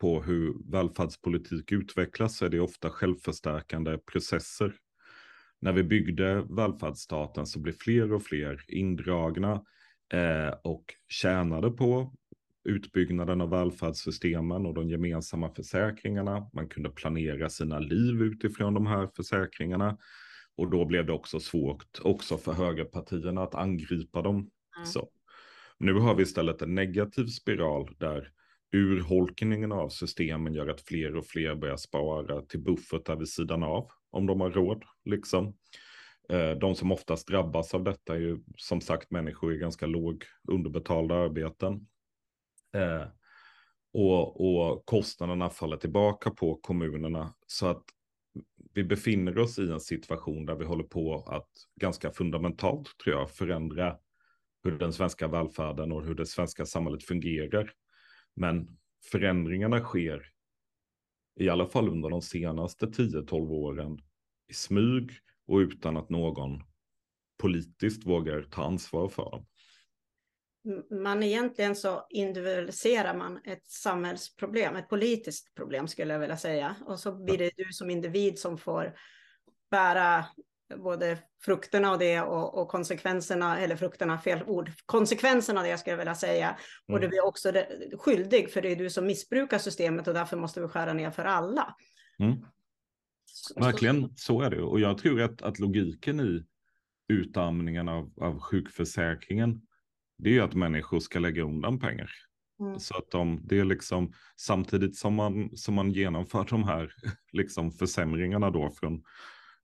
[0.00, 4.74] på hur välfärdspolitik utvecklas så är det ofta självförstärkande processer
[5.60, 9.52] när vi byggde välfärdsstaten så blev fler och fler indragna
[10.12, 12.14] eh, och tjänade på
[12.64, 16.50] utbyggnaden av välfärdssystemen och de gemensamma försäkringarna.
[16.52, 19.98] Man kunde planera sina liv utifrån de här försäkringarna.
[20.56, 24.36] Och då blev det också svårt också för högerpartierna att angripa dem.
[24.36, 24.86] Mm.
[24.86, 25.08] Så.
[25.78, 28.32] Nu har vi istället en negativ spiral där
[28.72, 33.90] urholkningen av systemen gör att fler och fler börjar spara till buffertar vid sidan av
[34.10, 34.84] om de har råd.
[35.04, 35.56] Liksom.
[36.28, 40.24] Eh, de som oftast drabbas av detta är ju som sagt människor i ganska låg
[40.48, 41.86] underbetalda arbeten.
[42.74, 43.06] Eh,
[43.92, 47.34] och, och kostnaderna faller tillbaka på kommunerna.
[47.46, 47.84] Så att
[48.74, 51.50] vi befinner oss i en situation där vi håller på att
[51.80, 53.96] ganska fundamentalt, tror jag, förändra
[54.64, 57.72] hur den svenska välfärden och hur det svenska samhället fungerar.
[58.36, 58.78] Men
[59.10, 60.32] förändringarna sker
[61.40, 63.98] i alla fall under de senaste 10-12 åren
[64.48, 65.10] i smyg
[65.46, 66.62] och utan att någon
[67.38, 69.46] politiskt vågar ta ansvar för dem
[70.90, 76.76] man egentligen så individualiserar man ett samhällsproblem, ett politiskt problem skulle jag vilja säga.
[76.86, 78.96] Och så blir det du som individ som får
[79.70, 80.24] bära
[80.76, 85.92] både frukterna av det och, och konsekvenserna, eller frukterna, fel ord, konsekvenserna av det skulle
[85.92, 86.46] jag vilja säga.
[86.48, 86.94] Mm.
[86.94, 87.52] Och du blir också
[87.98, 91.24] skyldig, för det är du som missbrukar systemet och därför måste vi skära ner för
[91.24, 91.74] alla.
[92.18, 92.36] Mm.
[93.56, 94.62] Verkligen, så är det.
[94.62, 96.44] Och jag tror att, att logiken i
[97.08, 99.60] utarmningen av, av sjukförsäkringen
[100.18, 102.10] det är att människor ska lägga undan pengar.
[102.60, 102.80] Mm.
[102.80, 106.92] Så att de, det är liksom samtidigt som man, som man genomför de här
[107.32, 109.02] liksom försämringarna då från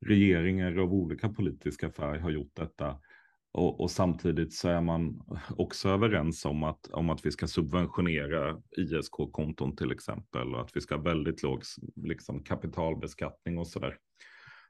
[0.02, 2.98] regeringar av olika politiska färg har gjort detta.
[3.52, 5.22] Och, och, samtidigt så är man
[5.56, 10.80] också överens om att, om att vi ska subventionera ISK-konton till exempel och att vi
[10.80, 11.62] ska ha väldigt låg
[11.96, 13.96] liksom, kapitalbeskattning och sådär.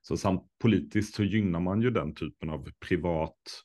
[0.02, 3.64] Så samt politiskt så gynnar man ju den typen av privat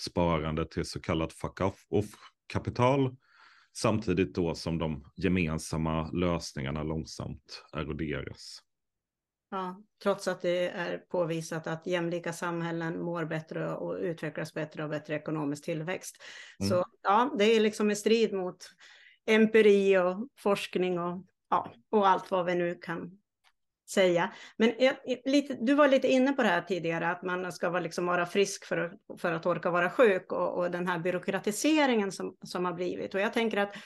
[0.00, 3.16] sparande till så kallat fuck-off-kapital.
[3.76, 8.65] Samtidigt då som de gemensamma lösningarna långsamt eroderas.
[9.50, 14.90] Ja, trots att det är påvisat att jämlika samhällen mår bättre och utvecklas bättre och
[14.90, 16.16] bättre ekonomisk tillväxt.
[16.60, 16.70] Mm.
[16.70, 18.56] Så ja, det är liksom i strid mot
[19.26, 23.18] empiri och forskning och, ja, och allt vad vi nu kan
[23.90, 24.32] säga.
[24.56, 27.80] Men jag, lite, du var lite inne på det här tidigare, att man ska vara,
[27.80, 32.36] liksom vara frisk för för att orka vara sjuk och, och den här byråkratiseringen som,
[32.44, 33.14] som har blivit.
[33.14, 33.76] Och jag tänker att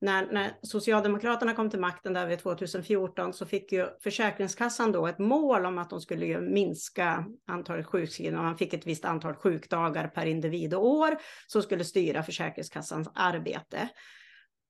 [0.00, 5.18] när, när Socialdemokraterna kom till makten där vid 2014 så fick ju Försäkringskassan då ett
[5.18, 8.42] mål om att de skulle minska antalet sjukskrivna.
[8.42, 13.88] Man fick ett visst antal sjukdagar per individ och år som skulle styra Försäkringskassans arbete.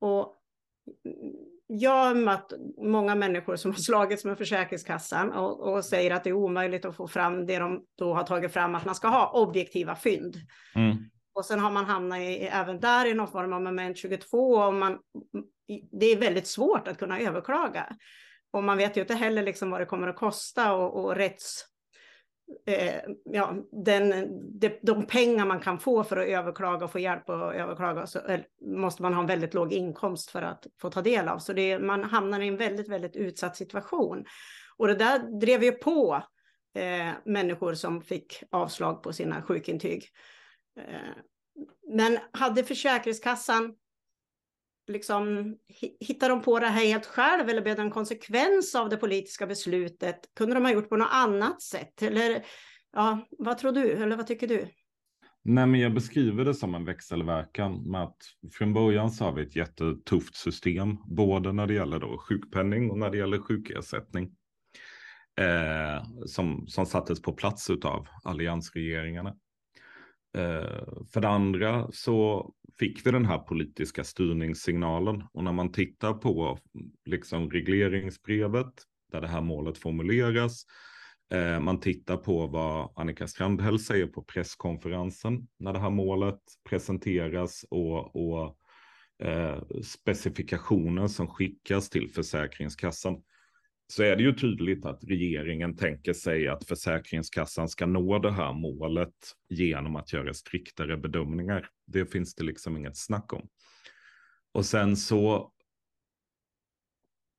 [0.01, 0.41] Och
[1.67, 6.31] jag har mött många människor som har slagits med Försäkringskassan och, och, säger att det
[6.31, 9.31] är omöjligt att få fram det de då har tagit fram, att man ska ha
[9.31, 10.37] objektiva fynd.
[10.75, 10.97] Mm.
[11.35, 14.75] Och sen har man hamnat i, även där i någon form av moment 22 och
[14.75, 14.99] man,
[15.93, 17.97] det är väldigt svårt att kunna överklaga.
[18.51, 21.65] Och man vet ju inte heller liksom vad det kommer att kosta och, och rätts
[22.67, 24.29] eh, ja, den,
[24.61, 28.19] de, de pengar man kan få för att överklaga och få hjälp att överklaga så
[28.19, 31.39] eh, måste man ha en väldigt låg inkomst för att få ta del av.
[31.39, 34.25] Så det, man hamnar i en väldigt, väldigt utsatt situation.
[34.77, 36.23] Och det där drev ju på
[36.75, 40.05] eh, människor som fick avslag på sina sjukintyg.
[40.81, 41.17] Eh,
[41.97, 43.75] men hade Försäkringskassan
[44.87, 45.57] liksom,
[46.01, 49.47] hittar de på det här helt själv eller blev det en konsekvens av det politiska
[49.47, 50.21] beslutet?
[50.37, 52.03] Kunde de ha gjort på något annat sätt?
[52.03, 52.45] Eller
[52.93, 53.91] ja, vad tror du?
[53.93, 54.69] Eller vad tycker du?
[55.47, 58.17] Nej, men jag beskriver det som en växelverkan med att
[58.53, 62.99] från början så har vi ett jättetufft system, både när det gäller då sjukpenning och
[62.99, 64.31] när det gäller sjukersättning.
[65.41, 69.35] Eh, som, som sattes på plats av alliansregeringarna.
[70.35, 75.23] Eh, för det andra så fick vi den här politiska styrningssignalen.
[75.33, 76.59] Och när man tittar på
[77.05, 78.73] liksom regleringsbrevet
[79.13, 80.65] där det här målet formuleras,
[81.33, 87.65] eh, man tittar på vad Annika Strandhäll säger på presskonferensen när det här målet presenteras
[87.71, 88.59] och, och
[89.27, 93.23] eh, specifikationer som skickas till Försäkringskassan
[93.95, 98.53] så är det ju tydligt att regeringen tänker sig att Försäkringskassan ska nå det här
[98.53, 99.15] målet
[99.49, 101.69] genom att göra striktare bedömningar.
[101.87, 103.49] Det finns det liksom inget snack om.
[104.53, 105.53] Och sen så,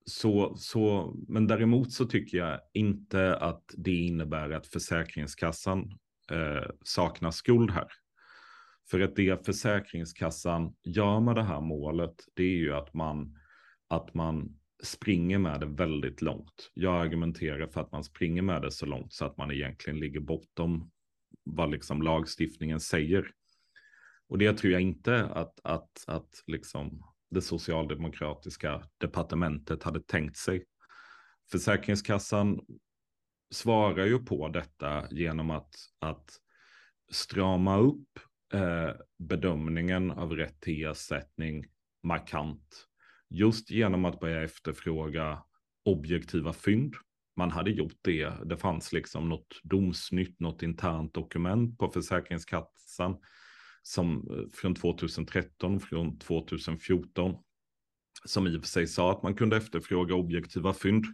[0.05, 5.91] så, så, men däremot så tycker jag inte att det innebär att Försäkringskassan
[6.31, 7.87] eh, saknar skuld här.
[8.91, 13.39] För att det Försäkringskassan gör med det här målet, det är ju att man,
[13.87, 16.71] att man springer med det väldigt långt.
[16.73, 20.19] Jag argumenterar för att man springer med det så långt så att man egentligen ligger
[20.19, 20.91] bortom
[21.43, 23.31] vad liksom lagstiftningen säger.
[24.27, 30.65] Och det tror jag inte att, att, att liksom det socialdemokratiska departementet hade tänkt sig.
[31.51, 32.59] Försäkringskassan
[33.51, 36.39] svarar ju på detta genom att, att
[37.11, 38.19] strama upp
[38.53, 41.65] eh, bedömningen av rätt till ersättning
[42.03, 42.87] markant.
[43.35, 45.43] Just genom att börja efterfråga
[45.85, 46.95] objektiva fynd.
[47.35, 48.29] Man hade gjort det.
[48.45, 53.17] Det fanns liksom något domsnytt, något internt dokument på Försäkringskassan
[53.83, 57.35] som eh, från 2013, från 2014,
[58.25, 61.05] som i och för sig sa att man kunde efterfråga objektiva fynd.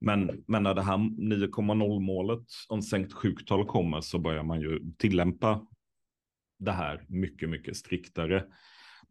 [0.00, 4.80] Men, men när det här 9,0 målet om sänkt sjuktal kommer så börjar man ju
[4.98, 5.66] tillämpa
[6.58, 8.44] det här mycket, mycket striktare.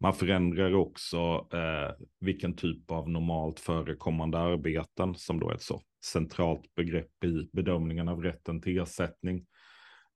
[0.02, 5.82] Man förändrar också eh, vilken typ av normalt förekommande arbeten som då är ett så
[6.04, 9.46] centralt begrepp i bedömningen av rätten till ersättning.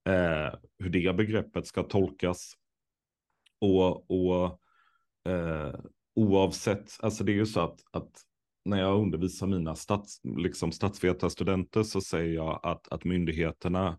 [0.09, 2.53] Eh, hur det begreppet ska tolkas.
[3.61, 4.61] Och, och
[5.33, 5.75] eh,
[6.15, 8.11] oavsett, alltså det är ju så att, att
[8.65, 13.99] när jag undervisar mina stats, liksom statsvetarstudenter så säger jag att, att myndigheterna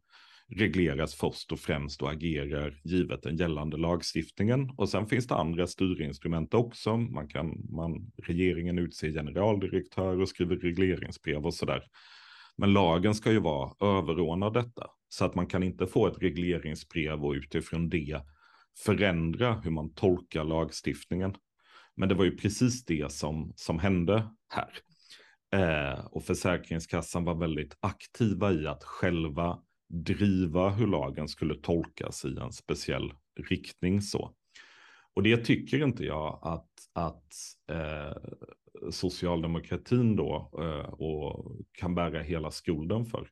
[0.56, 4.70] regleras först och främst och agerar givet den gällande lagstiftningen.
[4.78, 6.98] Och sen finns det andra styrinstrument också.
[6.98, 11.84] Man kan, man, regeringen utser generaldirektör och skriver regleringsbrev och sådär.
[12.58, 14.88] Men lagen ska ju vara överordnad detta.
[15.10, 18.22] Så att man kan inte få ett regleringsbrev och utifrån det
[18.86, 21.36] förändra hur man tolkar lagstiftningen.
[21.96, 24.70] Men det var ju precis det som, som hände här.
[25.54, 32.38] Eh, och Försäkringskassan var väldigt aktiva i att själva driva hur lagen skulle tolkas i
[32.38, 33.14] en speciell
[33.50, 34.02] riktning.
[34.02, 34.34] så.
[35.14, 37.34] Och det tycker inte jag att, att
[37.72, 38.18] eh,
[38.92, 43.28] socialdemokratin då eh, och kan bära hela skulden för.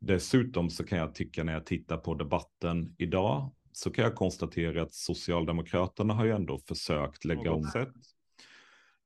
[0.00, 4.82] Dessutom så kan jag tycka när jag tittar på debatten idag så kan jag konstatera
[4.82, 7.94] att Socialdemokraterna har ju ändå försökt lägga om sätt.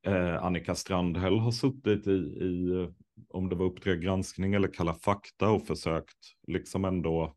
[0.06, 2.88] Eh, Annika Strandhäll har suttit i, i,
[3.28, 7.34] om det var Uppdrag granskning eller Kalla fakta och försökt liksom ändå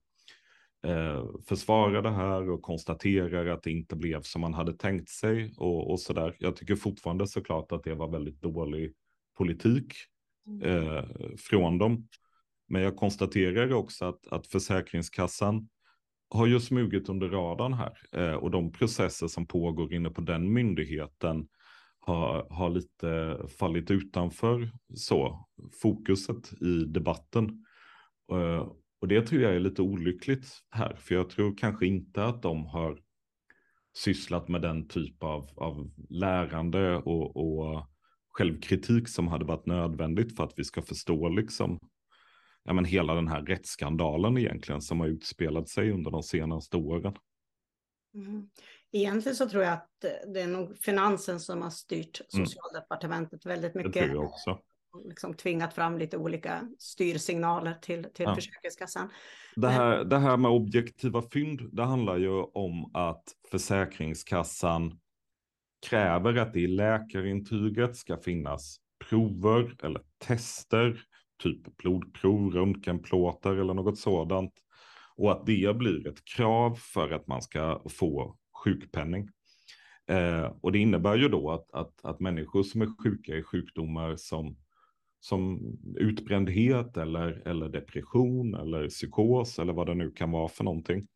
[0.87, 5.53] eh, försvara det här och konstaterar att det inte blev som man hade tänkt sig
[5.57, 6.35] och, och där.
[6.39, 8.93] Jag tycker fortfarande såklart att det var väldigt dålig
[9.37, 9.93] politik
[10.47, 10.61] mm.
[10.61, 11.03] eh,
[11.37, 12.07] från dem.
[12.67, 15.69] Men jag konstaterar också att, att Försäkringskassan
[16.29, 20.53] har ju smugit under radarn här eh, och de processer som pågår inne på den
[20.53, 21.47] myndigheten
[22.07, 25.47] har, har lite fallit utanför så
[25.81, 27.65] fokuset i debatten.
[28.31, 32.41] Eh, och det tror jag är lite olyckligt här, för jag tror kanske inte att
[32.41, 32.99] de har
[33.97, 37.87] sysslat med den typ av, av lärande och, och
[38.29, 41.79] självkritik som hade varit nödvändigt för att vi ska förstå liksom
[42.63, 47.13] ja, men hela den här rättsskandalen egentligen som har utspelat sig under de senaste åren.
[48.13, 48.49] Mm.
[48.97, 52.45] Egentligen så tror jag att det är nog finansen som har styrt mm.
[52.45, 53.55] socialdepartementet mm.
[53.55, 53.93] väldigt mycket.
[53.93, 54.59] Det tror jag också.
[55.05, 58.35] Liksom tvingat fram lite olika styrsignaler till, till ja.
[58.35, 59.09] Försäkringskassan.
[59.55, 64.99] Det här, det här med objektiva fynd, det handlar ju om att Försäkringskassan
[65.89, 68.77] kräver att det i läkarintyget ska finnas
[69.09, 71.01] prover eller tester
[71.43, 74.53] typ blodprov, röntgenplåtar eller något sådant.
[75.15, 79.29] Och att det blir ett krav för att man ska få sjukpenning.
[80.09, 84.15] Eh, och det innebär ju då att, att, att människor som är sjuka i sjukdomar
[84.15, 84.57] som,
[85.19, 85.59] som
[85.97, 91.07] utbrändhet eller, eller depression eller psykos eller vad det nu kan vara för någonting.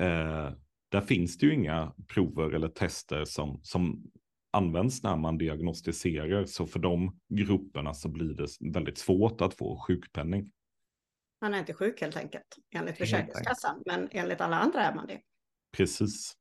[0.00, 0.52] Eh,
[0.88, 4.02] där finns det ju inga prover eller tester som, som
[4.50, 6.44] används när man diagnostiserar.
[6.44, 10.52] Så för de grupperna så blir det väldigt svårt att få sjukpenning.
[11.40, 15.20] Man är inte sjuk helt enkelt, enligt Försäkringskassan, men enligt alla andra är man det.
[15.76, 16.37] Precis,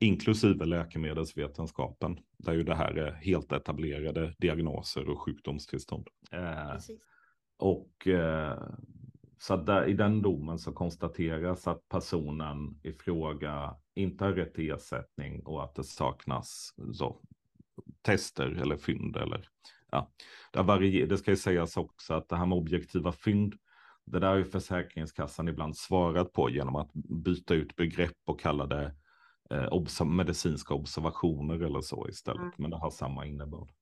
[0.00, 6.08] inklusive läkemedelsvetenskapen, där ju det här är helt etablerade diagnoser och sjukdomstillstånd.
[6.32, 6.78] Eh,
[7.58, 8.58] och eh,
[9.38, 14.70] så där, i den domen så konstateras att personen i fråga inte har rätt till
[14.70, 17.20] ersättning och att det saknas så,
[18.02, 19.48] tester eller fynd eller
[19.90, 20.10] ja,
[20.52, 23.54] det, varier, det ska ju sägas också att det här med objektiva fynd,
[24.04, 26.92] det där har ju Försäkringskassan ibland svarat på genom att
[27.24, 28.94] byta ut begrepp och kalla det
[29.50, 32.54] eh, obs medicinska observationer eller så istället, mm.
[32.56, 33.72] men det har samma innebörd.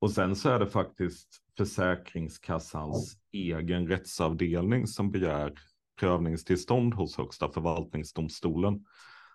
[0.00, 3.58] Och sen så är det faktiskt Försäkringskassans mm.
[3.58, 5.54] egen rättsavdelning som begär
[6.00, 8.84] prövningstillstånd hos Högsta förvaltningsdomstolen.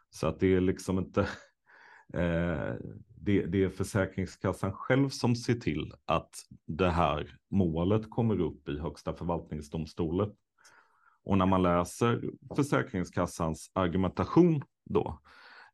[0.10, 1.22] Så att det är liksom inte,
[2.14, 2.76] eh,
[3.18, 6.36] det, det är Försäkringskassan själv som ser till att
[6.68, 10.32] det här målet kommer upp i Högsta förvaltningsdomstolen.
[11.26, 12.22] Och när man läser
[12.56, 15.20] Försäkringskassans argumentation då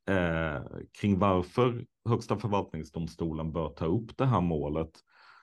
[0.10, 0.62] eh,
[1.02, 4.92] kring varför Högsta förvaltningsdomstolen bör ta upp det här målet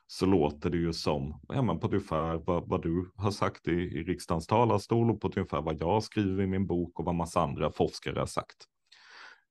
[0.07, 3.73] så låter det ju som, ja men på ungefär vad, vad du har sagt i,
[3.73, 7.41] i riksdagens talarstol och på ungefär vad jag skriver i min bok och vad massa
[7.41, 8.57] andra forskare har sagt.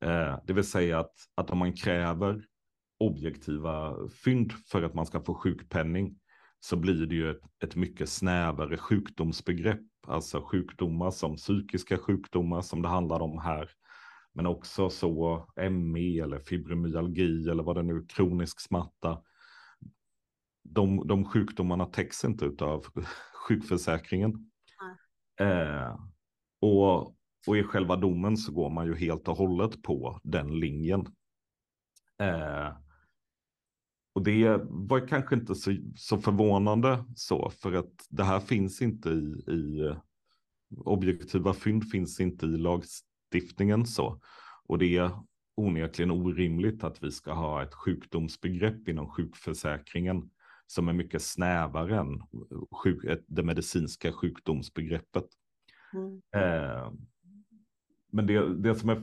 [0.06, 2.46] Eh, det vill säga att, att om man kräver
[3.00, 6.20] objektiva fynd för att man ska få sjukpenning
[6.60, 12.82] så blir det ju ett, ett mycket snävare sjukdomsbegrepp, alltså sjukdomar som psykiska sjukdomar som
[12.82, 13.70] det handlar om här,
[14.36, 19.22] men också så ME eller fibromyalgi eller vad det nu kronisk smärta.
[20.64, 22.86] De, de sjukdomarna täcks inte av
[23.48, 24.52] sjukförsäkringen.
[25.40, 25.62] Mm.
[25.62, 26.00] Eh,
[26.62, 27.16] och,
[27.48, 31.06] och i själva domen så går man ju helt och hållet på den linjen.
[32.20, 32.78] Eh,
[34.14, 39.10] och det var kanske inte så, så förvånande så, för att det här finns inte
[39.10, 39.96] i, i
[40.78, 42.58] objektiva fynd finns inte i
[43.36, 44.20] lagstiftningen så.
[44.68, 45.12] Och det är
[45.58, 50.30] onekligen orimligt att vi ska ha ett sjukdomsbegrepp inom sjukförsäkringen
[50.68, 52.22] som är mycket snävare än
[52.72, 55.26] sjuk, det medicinska sjukdomsbegreppet.
[55.94, 56.22] Mm.
[56.36, 56.92] Eh,
[58.12, 59.02] men det, det som är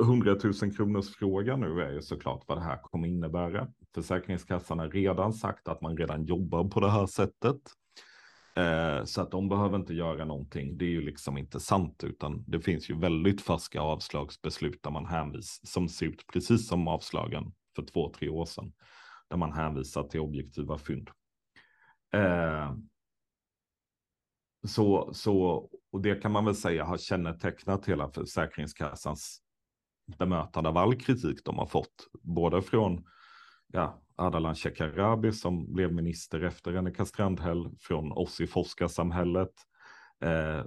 [0.00, 3.68] 100 000 kronors fråga nu är ju såklart vad det här kommer innebära.
[3.94, 7.60] Försäkringskassan har redan sagt att man redan jobbar på det här sättet.
[8.56, 10.78] Eh, så att de behöver inte göra någonting.
[10.78, 15.06] Det är ju liksom inte sant, utan det finns ju väldigt färska avslagsbeslut där man
[15.06, 18.72] hänvisar, som ser ut precis som avslagen för två, tre år sedan,
[19.30, 21.10] där man hänvisar till objektiva fynd.
[22.14, 22.74] Eh,
[24.66, 29.42] så, så, och det kan man väl säga har kännetecknat hela Försäkringskassans
[30.18, 33.04] bemötande av all kritik de har fått, både från
[33.66, 39.52] ja, Ardalan Shekarabi som blev minister efter Annika Strandhäll, från oss i forskarsamhället,
[40.24, 40.64] eh,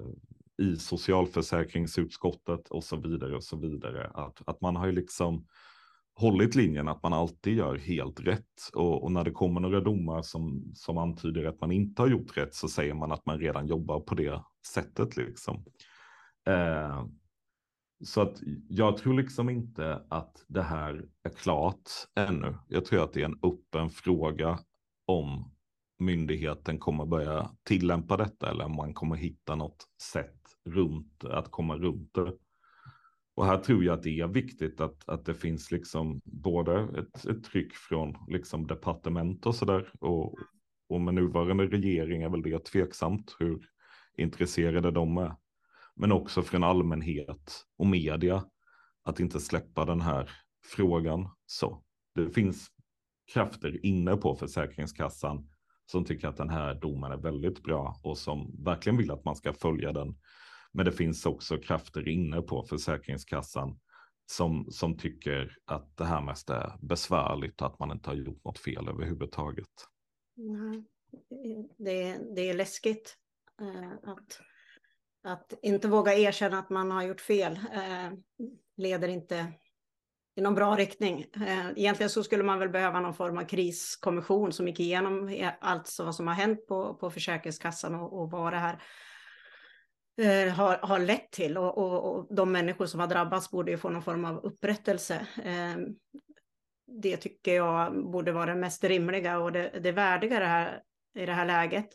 [0.68, 4.12] i socialförsäkringsutskottet och så vidare och så vidare.
[4.14, 5.48] Att, att man har ju liksom
[6.16, 10.22] hållit linjen att man alltid gör helt rätt och, och, när det kommer några domar
[10.22, 13.68] som, som antyder att man inte har gjort rätt så säger man att man redan
[13.68, 15.66] jobbar på det sättet liksom.
[16.48, 17.06] Eh,
[18.04, 22.56] så att jag tror liksom inte att det här är klart ännu.
[22.68, 24.60] Jag tror att det är en öppen fråga
[25.06, 25.52] om
[26.00, 31.78] myndigheten kommer börja tillämpa detta eller om man kommer hitta något sätt runt att komma
[31.78, 32.34] runt det.
[33.36, 37.26] Och här tror jag att det är viktigt att, att det finns liksom både ett,
[37.26, 40.36] ett tryck från liksom departement och sådär och,
[40.90, 43.60] och med nuvarande regering är väl det tveksamt hur
[44.18, 45.36] intresserade de är
[46.00, 48.46] men också från allmänhet och media
[49.04, 50.32] att inte släppa den här
[50.66, 51.30] frågan.
[51.46, 51.84] Så
[52.16, 52.68] det finns
[53.34, 55.50] krafter inne på Försäkringskassan
[55.86, 59.36] som tycker att den här domen är väldigt bra och som verkligen vill att man
[59.36, 60.16] ska följa den.
[60.74, 63.80] Men det finns också krafter inne på Försäkringskassan
[64.26, 68.44] som, som tycker att det här mest är besvärligt och att man inte har gjort
[68.44, 69.70] något fel överhuvudtaget.
[70.36, 70.86] Nej,
[71.78, 73.18] Det, det är läskigt
[73.62, 74.42] eh, att
[75.24, 78.12] att inte våga erkänna att man har gjort fel eh,
[78.78, 79.54] leder inte
[80.36, 81.26] i någon bra riktning.
[81.36, 85.56] Eh, egentligen så skulle man väl behöva någon form av kriskommission som gick igenom e-,
[85.62, 88.82] allt vad som har hänt på, på Försäkringskassan och, och vad det här
[90.22, 91.58] eh, har, har lett till.
[91.58, 95.28] Och, och, och, de människor som har drabbats borde ju få någon form av upprättelse.
[95.44, 95.76] Eh,
[97.02, 100.82] det tycker jag borde vara det mest rimliga och det, det värdiga det här,
[101.16, 101.90] i det här läget.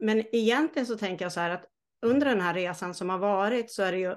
[0.00, 1.64] Men egentligen så tänker jag så här att
[2.04, 4.14] under den här resan som har varit så är det ju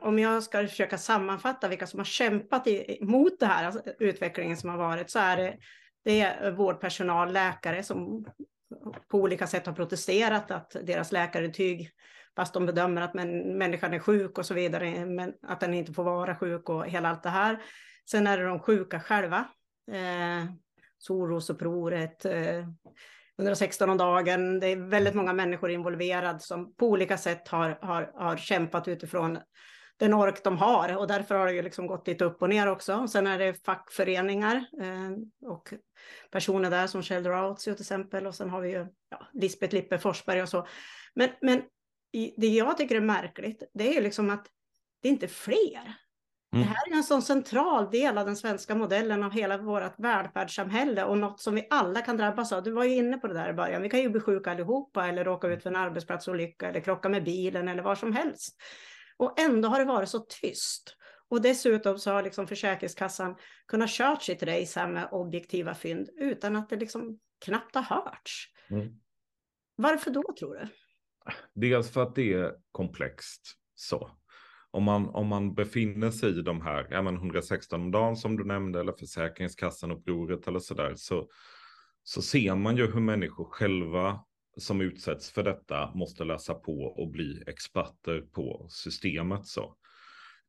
[0.00, 2.66] om jag ska försöka sammanfatta vilka som har kämpat
[3.00, 5.56] mot den här alltså utvecklingen som har varit så är det,
[6.04, 8.26] det är vårdpersonal, läkare som
[9.08, 11.90] på olika sätt har protesterat att deras läkarintyg,
[12.36, 16.04] fast de bedömer att människan är sjuk och så vidare, men att den inte får
[16.04, 17.62] vara sjuk och hela allt det här.
[18.10, 19.44] Sen är det de sjuka själva,
[19.90, 20.50] eh,
[20.98, 22.68] Sorosupproret, eh,
[23.38, 24.60] 116 om dagen.
[24.60, 29.38] Det är väldigt många människor involverade som på olika sätt har, har, har kämpat utifrån
[29.98, 32.66] den ork de har och därför har det ju liksom gått lite upp och ner
[32.66, 33.08] också.
[33.08, 35.74] Sen är det fackföreningar eh, och
[36.30, 39.98] personer där som Sheldon Outsio till exempel och sen har vi ju ja, Lisbeth Lippe
[39.98, 40.66] Forsberg och så.
[41.14, 41.62] Men, men
[42.36, 44.46] det jag tycker är märkligt, det är ju liksom att
[45.02, 45.94] det är inte fler.
[46.52, 46.66] Mm.
[46.66, 51.04] Det här är en sån central del av den svenska modellen av hela vårt välfärdssamhälle
[51.04, 52.62] och något som vi alla kan drabbas av.
[52.62, 53.82] Du var ju inne på det där i början.
[53.82, 57.24] Vi kan ju bli sjuka allihopa eller råka ut för en arbetsplatsolycka eller krocka med
[57.24, 58.56] bilen eller vad som helst.
[59.16, 60.94] Och ändå har det varit så tyst.
[61.30, 63.36] Och dessutom så har liksom Försäkringskassan
[63.66, 68.52] kunnat kört sitt race här med objektiva fynd utan att det liksom knappt har hörts.
[68.70, 68.88] Mm.
[69.76, 70.68] Varför då tror du?
[71.54, 73.42] Dels för att det är komplext
[73.74, 74.10] så.
[74.78, 78.36] Om man, om man befinner sig i de här, ja men 116 om dagen som
[78.36, 81.28] du nämnde, eller Försäkringskassan upproret eller sådär, så,
[82.02, 84.20] så ser man ju hur människor själva
[84.56, 89.46] som utsätts för detta måste läsa på och bli experter på systemet.
[89.46, 89.76] Så.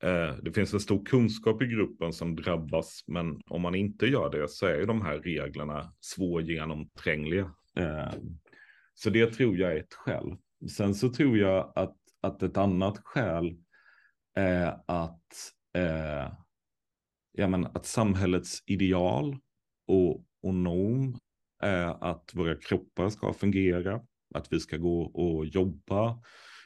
[0.04, 4.30] Eh, det finns en stor kunskap i gruppen som drabbas, men om man inte gör
[4.30, 7.52] det så är ju de här reglerna svårgenomträngliga.
[7.80, 8.14] Eh,
[8.94, 10.36] så det tror jag är ett skäl.
[10.78, 13.56] Sen så tror jag att, att ett annat skäl
[14.40, 16.32] eh, att, eh,
[17.32, 19.38] ja, men att samhällets ideal
[19.88, 21.18] och, och norm
[21.64, 24.02] är att våra kroppar ska fungera,
[24.36, 26.20] att vi ska gå och jobba.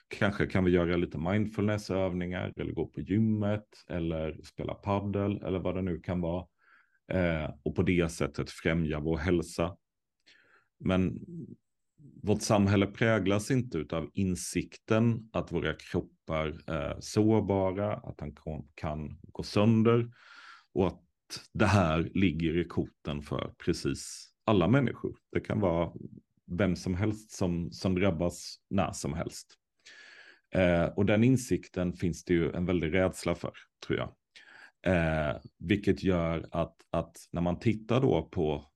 [0.07, 5.75] Kanske kan vi göra lite mindfulnessövningar eller gå på gymmet eller spela paddel eller vad
[5.75, 6.47] det nu kan vara.
[7.11, 9.77] Eh, och på det sättet främja vår hälsa.
[10.79, 11.19] Men
[12.23, 18.35] vårt samhälle präglas inte av insikten att våra kroppar är sårbara, att de
[18.75, 20.11] kan gå sönder
[20.73, 21.01] och att
[21.53, 25.17] det här ligger i korten för precis alla människor.
[25.31, 25.91] Det kan vara
[26.51, 29.57] vem som helst som, som drabbas när som helst.
[30.55, 33.53] Eh, och den insikten finns det ju en väldig rädsla för,
[33.87, 34.13] tror jag.
[34.85, 38.72] Eh, vilket gör att, att när man tittar då på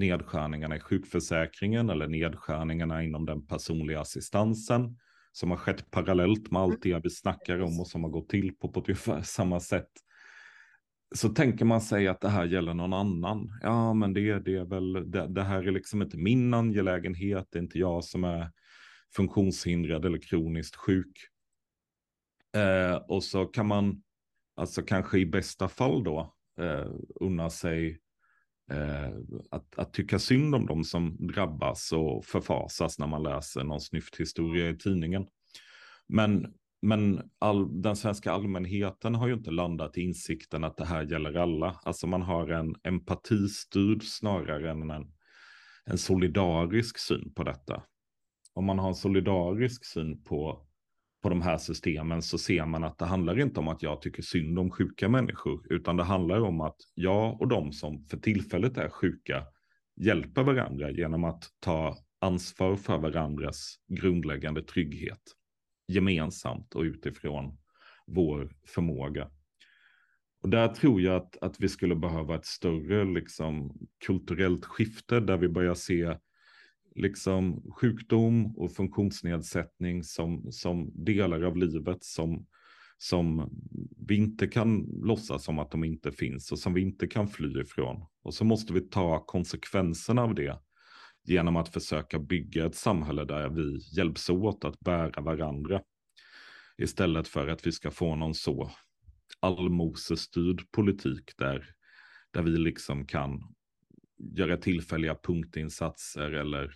[0.00, 4.98] nedskärningarna i sjukförsäkringen eller nedskärningarna inom den personliga assistansen
[5.32, 8.56] som har skett parallellt med allt det vi snackar om och som har gått till
[8.56, 9.90] på, på ungefär samma sätt.
[11.14, 13.58] Så tänker man sig att det här gäller någon annan.
[13.62, 17.48] Ja, men det, det är väl, det, det här är liksom inte min angelägenhet.
[17.50, 18.50] Det är inte jag som är
[19.16, 21.12] funktionshindrad eller kroniskt sjuk.
[22.56, 24.02] Eh, och så kan man,
[24.56, 26.90] alltså kanske i bästa fall då, eh,
[27.20, 28.00] unna sig
[28.70, 29.10] Eh,
[29.50, 34.68] att, att tycka synd om dem som drabbas och förfasas när man läser någon snyfthistoria
[34.68, 35.26] i tidningen.
[36.08, 41.02] Men, men all, den svenska allmänheten har ju inte landat i insikten att det här
[41.02, 41.80] gäller alla.
[41.82, 45.12] Alltså man har en empatistyrd snarare än en,
[45.84, 47.82] en solidarisk syn på detta.
[48.54, 50.66] Om man har en solidarisk syn på
[51.22, 54.22] på de här systemen så ser man att det handlar inte om att jag tycker
[54.22, 58.76] synd om sjuka människor, utan det handlar om att jag och de som för tillfället
[58.76, 59.46] är sjuka
[59.96, 65.22] hjälper varandra genom att ta ansvar för varandras grundläggande trygghet
[65.88, 67.58] gemensamt och utifrån
[68.06, 69.30] vår förmåga.
[70.42, 75.36] Och där tror jag att, att vi skulle behöva ett större liksom, kulturellt skifte där
[75.36, 76.16] vi börjar se
[76.94, 82.46] liksom sjukdom och funktionsnedsättning som, som delar av livet som,
[82.98, 83.50] som
[84.06, 87.60] vi inte kan låtsas som att de inte finns och som vi inte kan fly
[87.60, 88.06] ifrån.
[88.22, 90.58] Och så måste vi ta konsekvenserna av det
[91.24, 95.82] genom att försöka bygga ett samhälle där vi hjälps åt att bära varandra.
[96.78, 98.70] Istället för att vi ska få någon så
[99.40, 101.64] allmosestyrd politik där,
[102.30, 103.54] där vi liksom kan
[104.20, 106.74] göra tillfälliga punktinsatser eller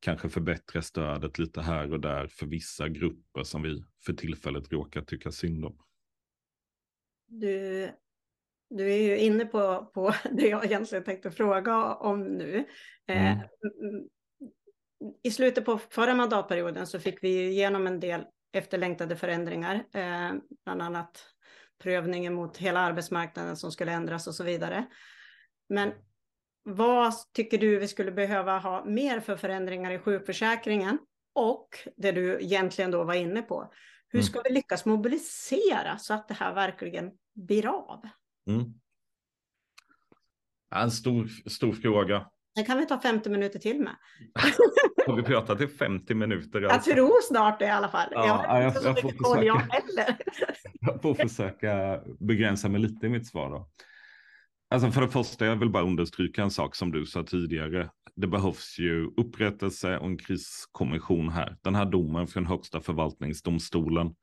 [0.00, 5.02] kanske förbättra stödet lite här och där för vissa grupper som vi för tillfället råkar
[5.02, 5.78] tycka synd om.
[7.26, 7.90] Du,
[8.70, 12.64] du är ju inne på, på det jag egentligen tänkte fråga om nu.
[13.06, 13.48] Eh, mm.
[15.22, 20.32] I slutet på förra mandatperioden så fick vi igenom en del efterlängtade förändringar, eh,
[20.64, 21.26] bland annat
[21.82, 24.86] prövningen mot hela arbetsmarknaden som skulle ändras och så vidare.
[25.68, 25.92] Men
[26.64, 30.98] vad tycker du vi skulle behöva ha mer för förändringar i sjukförsäkringen?
[31.34, 33.72] Och det du egentligen då var inne på,
[34.08, 34.26] hur mm.
[34.26, 38.08] ska vi lyckas mobilisera så att det här verkligen blir av?
[38.48, 38.74] Mm.
[40.74, 42.30] En stor, stor fråga.
[42.54, 43.96] Det kan vi ta 50 minuter till med.
[45.06, 46.62] Har vi pratat i 50 minuter?
[46.62, 46.90] Alltså?
[46.90, 48.08] Jag tror snart det i alla fall.
[48.10, 50.16] Ja, jag koll jag heller.
[50.80, 53.68] jag får försöka begränsa mig lite i mitt svar då.
[54.74, 57.90] Alltså för det första, jag vill bara understryka en sak som du sa tidigare.
[58.16, 61.56] Det behövs ju upprättelse och en kriskommission här.
[61.62, 64.14] Den här domen från högsta förvaltningsdomstolen,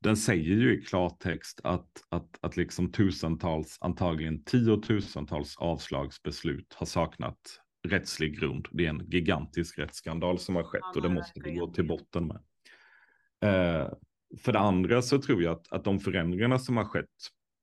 [0.00, 7.60] den säger ju i klartext att, att, att liksom tusentals, antagligen tiotusentals avslagsbeslut har saknat
[7.88, 8.68] rättslig grund.
[8.70, 12.26] Det är en gigantisk rättsskandal som har skett och det måste vi gå till botten
[12.26, 12.40] med.
[13.44, 13.88] Eh,
[14.38, 17.06] för det andra så tror jag att, att de förändringarna som har skett,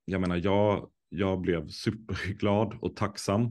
[0.05, 3.43] jag menar jag jag blev superglad och tacksam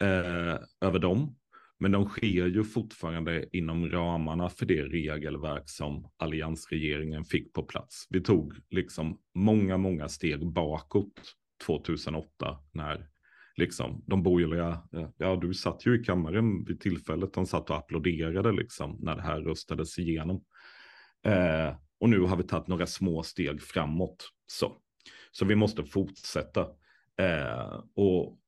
[0.00, 1.36] eh, över dem.
[1.78, 8.06] Men de sker ju fortfarande inom ramarna för det regelverk som alliansregeringen fick på plats.
[8.10, 11.34] Vi tog liksom många, många steg bakåt
[11.66, 13.08] 2008 när
[13.56, 17.76] liksom de borgerliga, eh, ja du satt ju i kammaren vid tillfället, de satt och
[17.76, 20.44] applåderade liksom när det här röstades igenom.
[21.26, 24.28] Eh, och nu har vi tagit några små steg framåt.
[24.46, 24.76] Så,
[25.38, 26.60] så vi måste fortsätta.
[27.18, 28.38] Eh, och,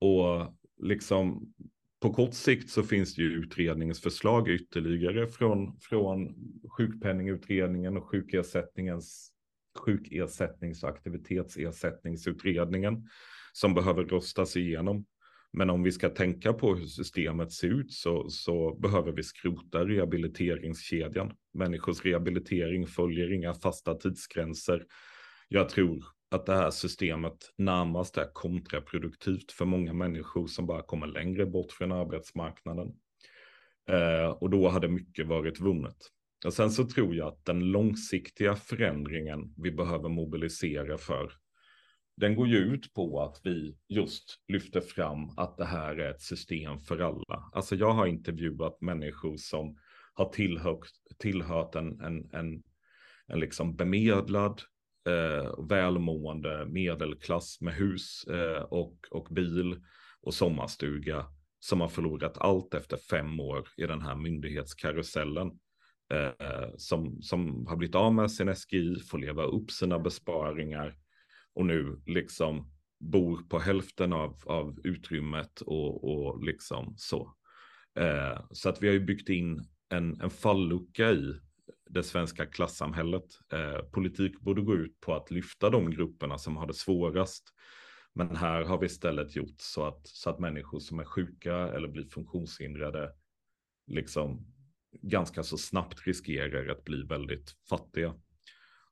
[0.00, 1.52] och liksom
[2.00, 6.34] på kort sikt så finns det ju utredningens förslag ytterligare från, från
[6.76, 9.32] sjukpenningutredningen och sjukersättningens
[9.78, 13.08] sjukersättnings och aktivitetsersättningsutredningen
[13.52, 15.06] som behöver röstas igenom.
[15.52, 19.84] Men om vi ska tänka på hur systemet ser ut så, så behöver vi skrota
[19.84, 21.32] rehabiliteringskedjan.
[21.54, 24.84] Människors rehabilitering följer inga fasta tidsgränser.
[25.48, 26.04] Jag tror
[26.34, 31.72] att det här systemet närmast är kontraproduktivt för många människor som bara kommer längre bort
[31.72, 32.92] från arbetsmarknaden.
[33.88, 35.96] Eh, och då hade mycket varit vunnet.
[36.44, 41.32] Och sen så tror jag att den långsiktiga förändringen vi behöver mobilisera för,
[42.16, 46.22] den går ju ut på att vi just lyfter fram att det här är ett
[46.22, 47.50] system för alla.
[47.52, 49.78] Alltså jag har intervjuat människor som
[50.14, 50.86] har tillhört,
[51.18, 52.62] tillhört en, en, en,
[53.26, 54.62] en liksom bemedlad
[55.08, 59.80] eh, välmående medelklass med hus eh, och, och bil
[60.20, 61.26] och sommarstuga
[61.60, 65.50] som har förlorat allt efter fem år i den här myndighetskarusellen.
[66.12, 70.96] Eh, som, som har blivit av med sin SGI, får leva upp sina besparingar
[71.54, 77.34] och nu liksom bor på hälften av, av utrymmet och, och liksom så.
[77.98, 81.34] Eh, så att vi har ju byggt in en, en fallucka i
[81.92, 83.24] det svenska klassamhället.
[83.52, 87.44] Eh, politik borde gå ut på att lyfta de grupperna som har det svårast.
[88.14, 91.88] Men här har vi istället gjort så att, så att människor som är sjuka eller
[91.88, 93.12] blir funktionshindrade
[93.86, 94.46] liksom
[95.02, 98.14] ganska så snabbt riskerar att bli väldigt fattiga.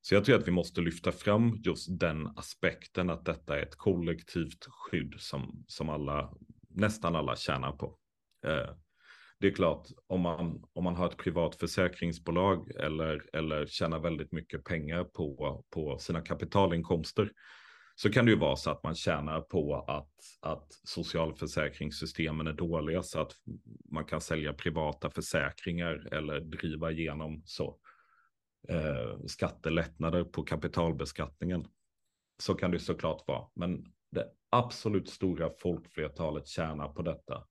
[0.01, 3.77] Så jag tror att vi måste lyfta fram just den aspekten att detta är ett
[3.77, 6.35] kollektivt skydd som, som alla,
[6.69, 7.99] nästan alla tjänar på.
[8.47, 8.71] Eh,
[9.41, 14.33] det är klart, om man, om man har ett privat försäkringsbolag eller, eller tjänar väldigt
[14.33, 17.33] mycket pengar på, på sina kapitalinkomster
[17.95, 23.03] så kan det ju vara så att man tjänar på att, att socialförsäkringssystemen är dåliga
[23.03, 23.33] så att
[23.91, 27.79] man kan sälja privata försäkringar eller driva igenom så
[28.69, 31.67] eh, skattelättnader på kapitalbeskattningen.
[32.43, 37.45] Så kan det såklart vara, men det absolut stora folkflertalet tjänar på detta.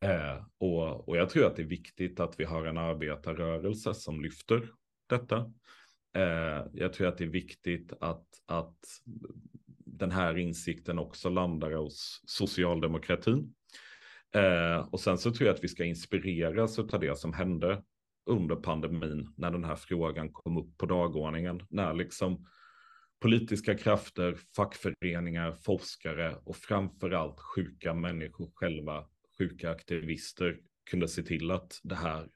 [0.00, 4.22] Eh, och, och jag tror att det är viktigt att vi har en arbetarrörelse som
[4.22, 4.70] lyfter
[5.08, 5.52] detta.
[6.16, 8.78] Eh, jag tror att det är viktigt att, att
[9.86, 13.54] den här insikten också landar hos socialdemokratin.
[14.34, 17.82] Eh, och sen så tror jag att vi ska inspireras av det som hände
[18.26, 21.60] under pandemin när den här frågan kom upp på dagordningen.
[21.70, 22.46] När liksom
[23.20, 29.04] politiska krafter, fackföreningar, forskare och framförallt sjuka människor själva
[29.38, 30.60] sjuka aktivister
[30.90, 32.28] kunde se till att det här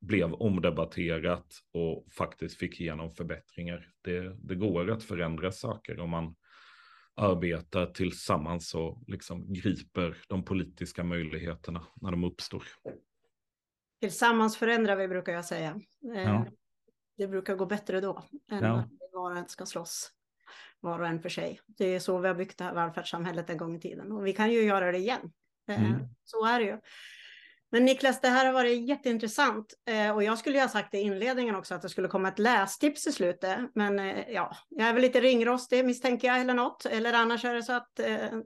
[0.00, 3.92] blev omdebatterat och faktiskt fick igenom förbättringar.
[4.00, 6.36] Det, det går att förändra saker om man
[7.14, 12.64] arbetar tillsammans och liksom griper de politiska möjligheterna när de uppstår.
[14.00, 15.80] Tillsammans förändrar vi brukar jag säga.
[16.14, 16.46] Eh, ja.
[17.16, 18.78] Det brukar gå bättre då än ja.
[18.78, 20.12] att var och en ska slåss
[20.80, 21.60] var och en för sig.
[21.66, 24.32] Det är så vi har byggt det här välfärdssamhället en gång i tiden och vi
[24.32, 25.32] kan ju göra det igen.
[25.68, 26.00] Eh, mm.
[26.24, 26.78] Så är det ju.
[27.72, 30.98] Men Niklas, det här har varit jätteintressant eh, och jag skulle ju ha sagt i
[30.98, 33.58] inledningen också att det skulle komma ett lästips i slutet.
[33.74, 36.86] Men eh, ja, jag är väl lite ringrostig misstänker jag eller något.
[36.86, 38.38] Eller annars är det så att eh,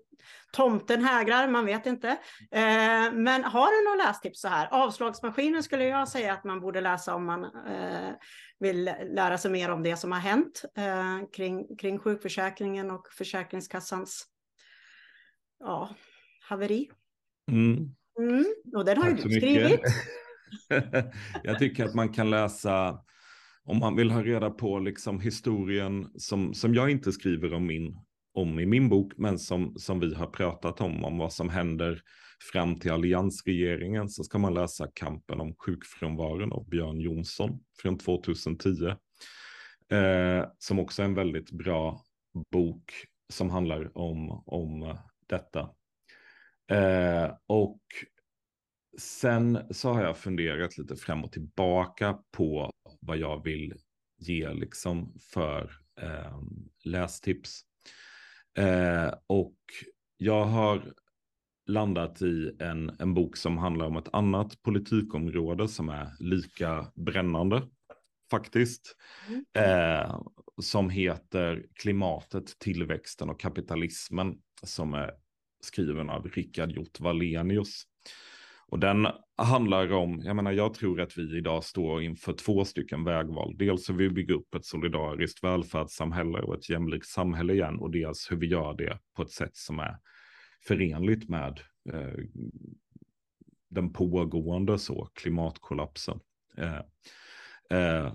[0.53, 2.09] tomten hägrar, man vet inte.
[2.51, 4.69] Eh, men har du några lästips så här?
[4.71, 8.13] Avslagsmaskinen skulle jag säga att man borde läsa om man eh,
[8.59, 10.65] vill lära sig mer om det som har hänt
[11.33, 14.27] kring, kring sjukförsäkringen och Försäkringskassans
[15.59, 15.95] ja,
[16.49, 16.91] haveri.
[17.51, 17.95] Mm.
[18.19, 18.45] Mm,
[18.77, 19.81] och den har Tack ju du skrivit.
[21.43, 23.01] jag tycker att man kan läsa,
[23.65, 27.97] om man vill ha reda på liksom historien som, som jag inte skriver om, min,
[28.35, 32.01] om i min bok, men som, som vi har pratat om, om vad som händer
[32.53, 38.87] fram till alliansregeringen, så ska man läsa Kampen om sjukfrånvaron av Björn Jonsson från 2010.
[39.91, 42.03] Eh, som också är en väldigt bra
[42.51, 42.93] bok
[43.33, 45.71] som handlar om, om detta.
[46.71, 47.81] Eh, och
[48.99, 53.75] sen så har jag funderat lite fram och tillbaka på vad jag vill
[54.19, 56.39] ge liksom för eh,
[56.85, 57.63] lästips.
[58.59, 59.57] Eh, och
[60.17, 60.93] jag har
[61.67, 67.63] landat i en, en bok som handlar om ett annat politikområde som är lika brännande
[68.31, 68.97] faktiskt.
[69.29, 69.45] Mm.
[69.53, 70.21] Eh,
[70.63, 75.11] som heter Klimatet, tillväxten och kapitalismen som är
[75.65, 77.83] skriven av Rickard Hjort Wallenius.
[78.67, 79.07] Och den
[79.37, 83.55] handlar om, jag menar jag tror att vi idag står inför två stycken vägval.
[83.59, 88.31] Dels hur vi bygger upp ett solidariskt välfärdssamhälle och ett jämlikt samhälle igen och dels
[88.31, 89.97] hur vi gör det på ett sätt som är
[90.67, 91.61] förenligt med
[91.93, 92.25] eh,
[93.71, 96.21] den pågående så, klimatkollapsen.
[96.57, 96.81] Eh,
[97.79, 98.13] eh,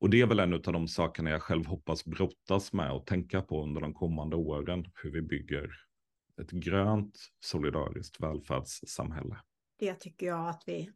[0.00, 3.42] och det är väl en av de sakerna jag själv hoppas brottas med och tänka
[3.42, 5.70] på under de kommande åren, hur vi bygger
[6.40, 9.36] ett grönt solidariskt välfärdssamhälle.
[9.78, 10.92] Det tycker jag att vi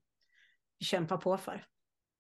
[0.81, 1.65] kämpar på för.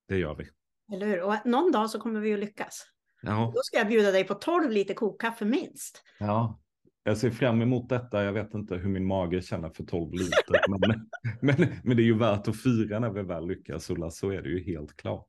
[0.09, 0.49] Det gör vi.
[0.95, 1.23] Eller hur?
[1.23, 2.87] Och någon dag så kommer vi att lyckas.
[3.23, 3.53] Ja.
[3.55, 6.03] Då ska jag bjuda dig på 12 liter kokkaffe minst.
[6.19, 6.61] Ja,
[7.03, 8.25] jag ser fram emot detta.
[8.25, 10.61] Jag vet inte hur min mage känner för 12 liter.
[10.81, 11.11] men,
[11.41, 14.11] men, men det är ju värt att fira när vi väl lyckas, Ulla.
[14.11, 15.29] Så är det ju helt klart.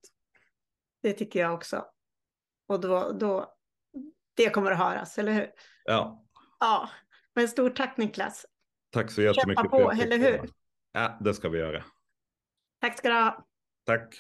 [1.01, 1.85] Det tycker jag också.
[2.67, 3.53] Och då, då
[4.33, 5.47] det kommer att höras, eller hur?
[5.85, 6.25] Ja.
[6.59, 6.89] Ja,
[7.37, 8.45] men stort tack Niklas.
[8.91, 9.63] Tack så jättemycket.
[9.63, 10.49] Kämpa på, eller hur?
[10.91, 11.83] Ja, det ska vi göra.
[12.81, 13.45] Tack ska du ha.
[13.85, 14.15] Tack.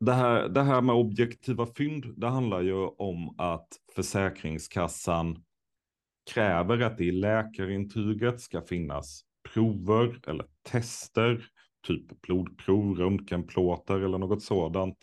[0.00, 5.44] Det här, det här med objektiva fynd, det handlar ju om att Försäkringskassan
[6.34, 9.22] kräver att det i läkarintyget ska finnas
[9.54, 11.46] prover eller tester,
[11.86, 14.98] typ blodprov, röntgenplåtar eller något sådant.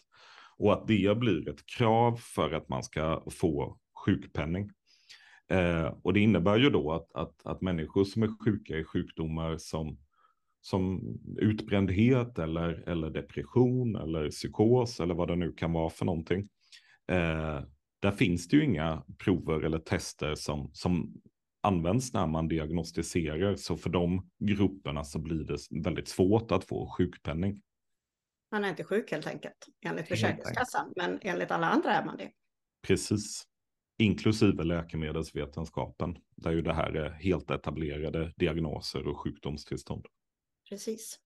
[0.58, 4.70] Och att det blir ett krav för att man ska få sjukpenning.
[5.50, 9.58] Eh, och det innebär ju då att, att, att människor som är sjuka i sjukdomar
[9.58, 9.98] som
[10.66, 11.02] som
[11.38, 16.50] utbrändhet eller, eller depression eller psykos eller vad det nu kan vara för någonting.
[17.12, 17.62] Eh,
[18.02, 21.22] där finns det ju inga prover eller tester som, som
[21.64, 23.56] används när man diagnostiserar.
[23.56, 27.62] Så för de grupperna så blir det väldigt svårt att få sjukpenning.
[28.52, 32.32] Man är inte sjuk helt enkelt, enligt Försäkringskassan, men enligt alla andra är man det.
[32.88, 33.44] Precis,
[34.00, 40.06] inklusive läkemedelsvetenskapen, där ju det här är helt etablerade diagnoser och sjukdomstillstånd.
[40.68, 41.20] Precis.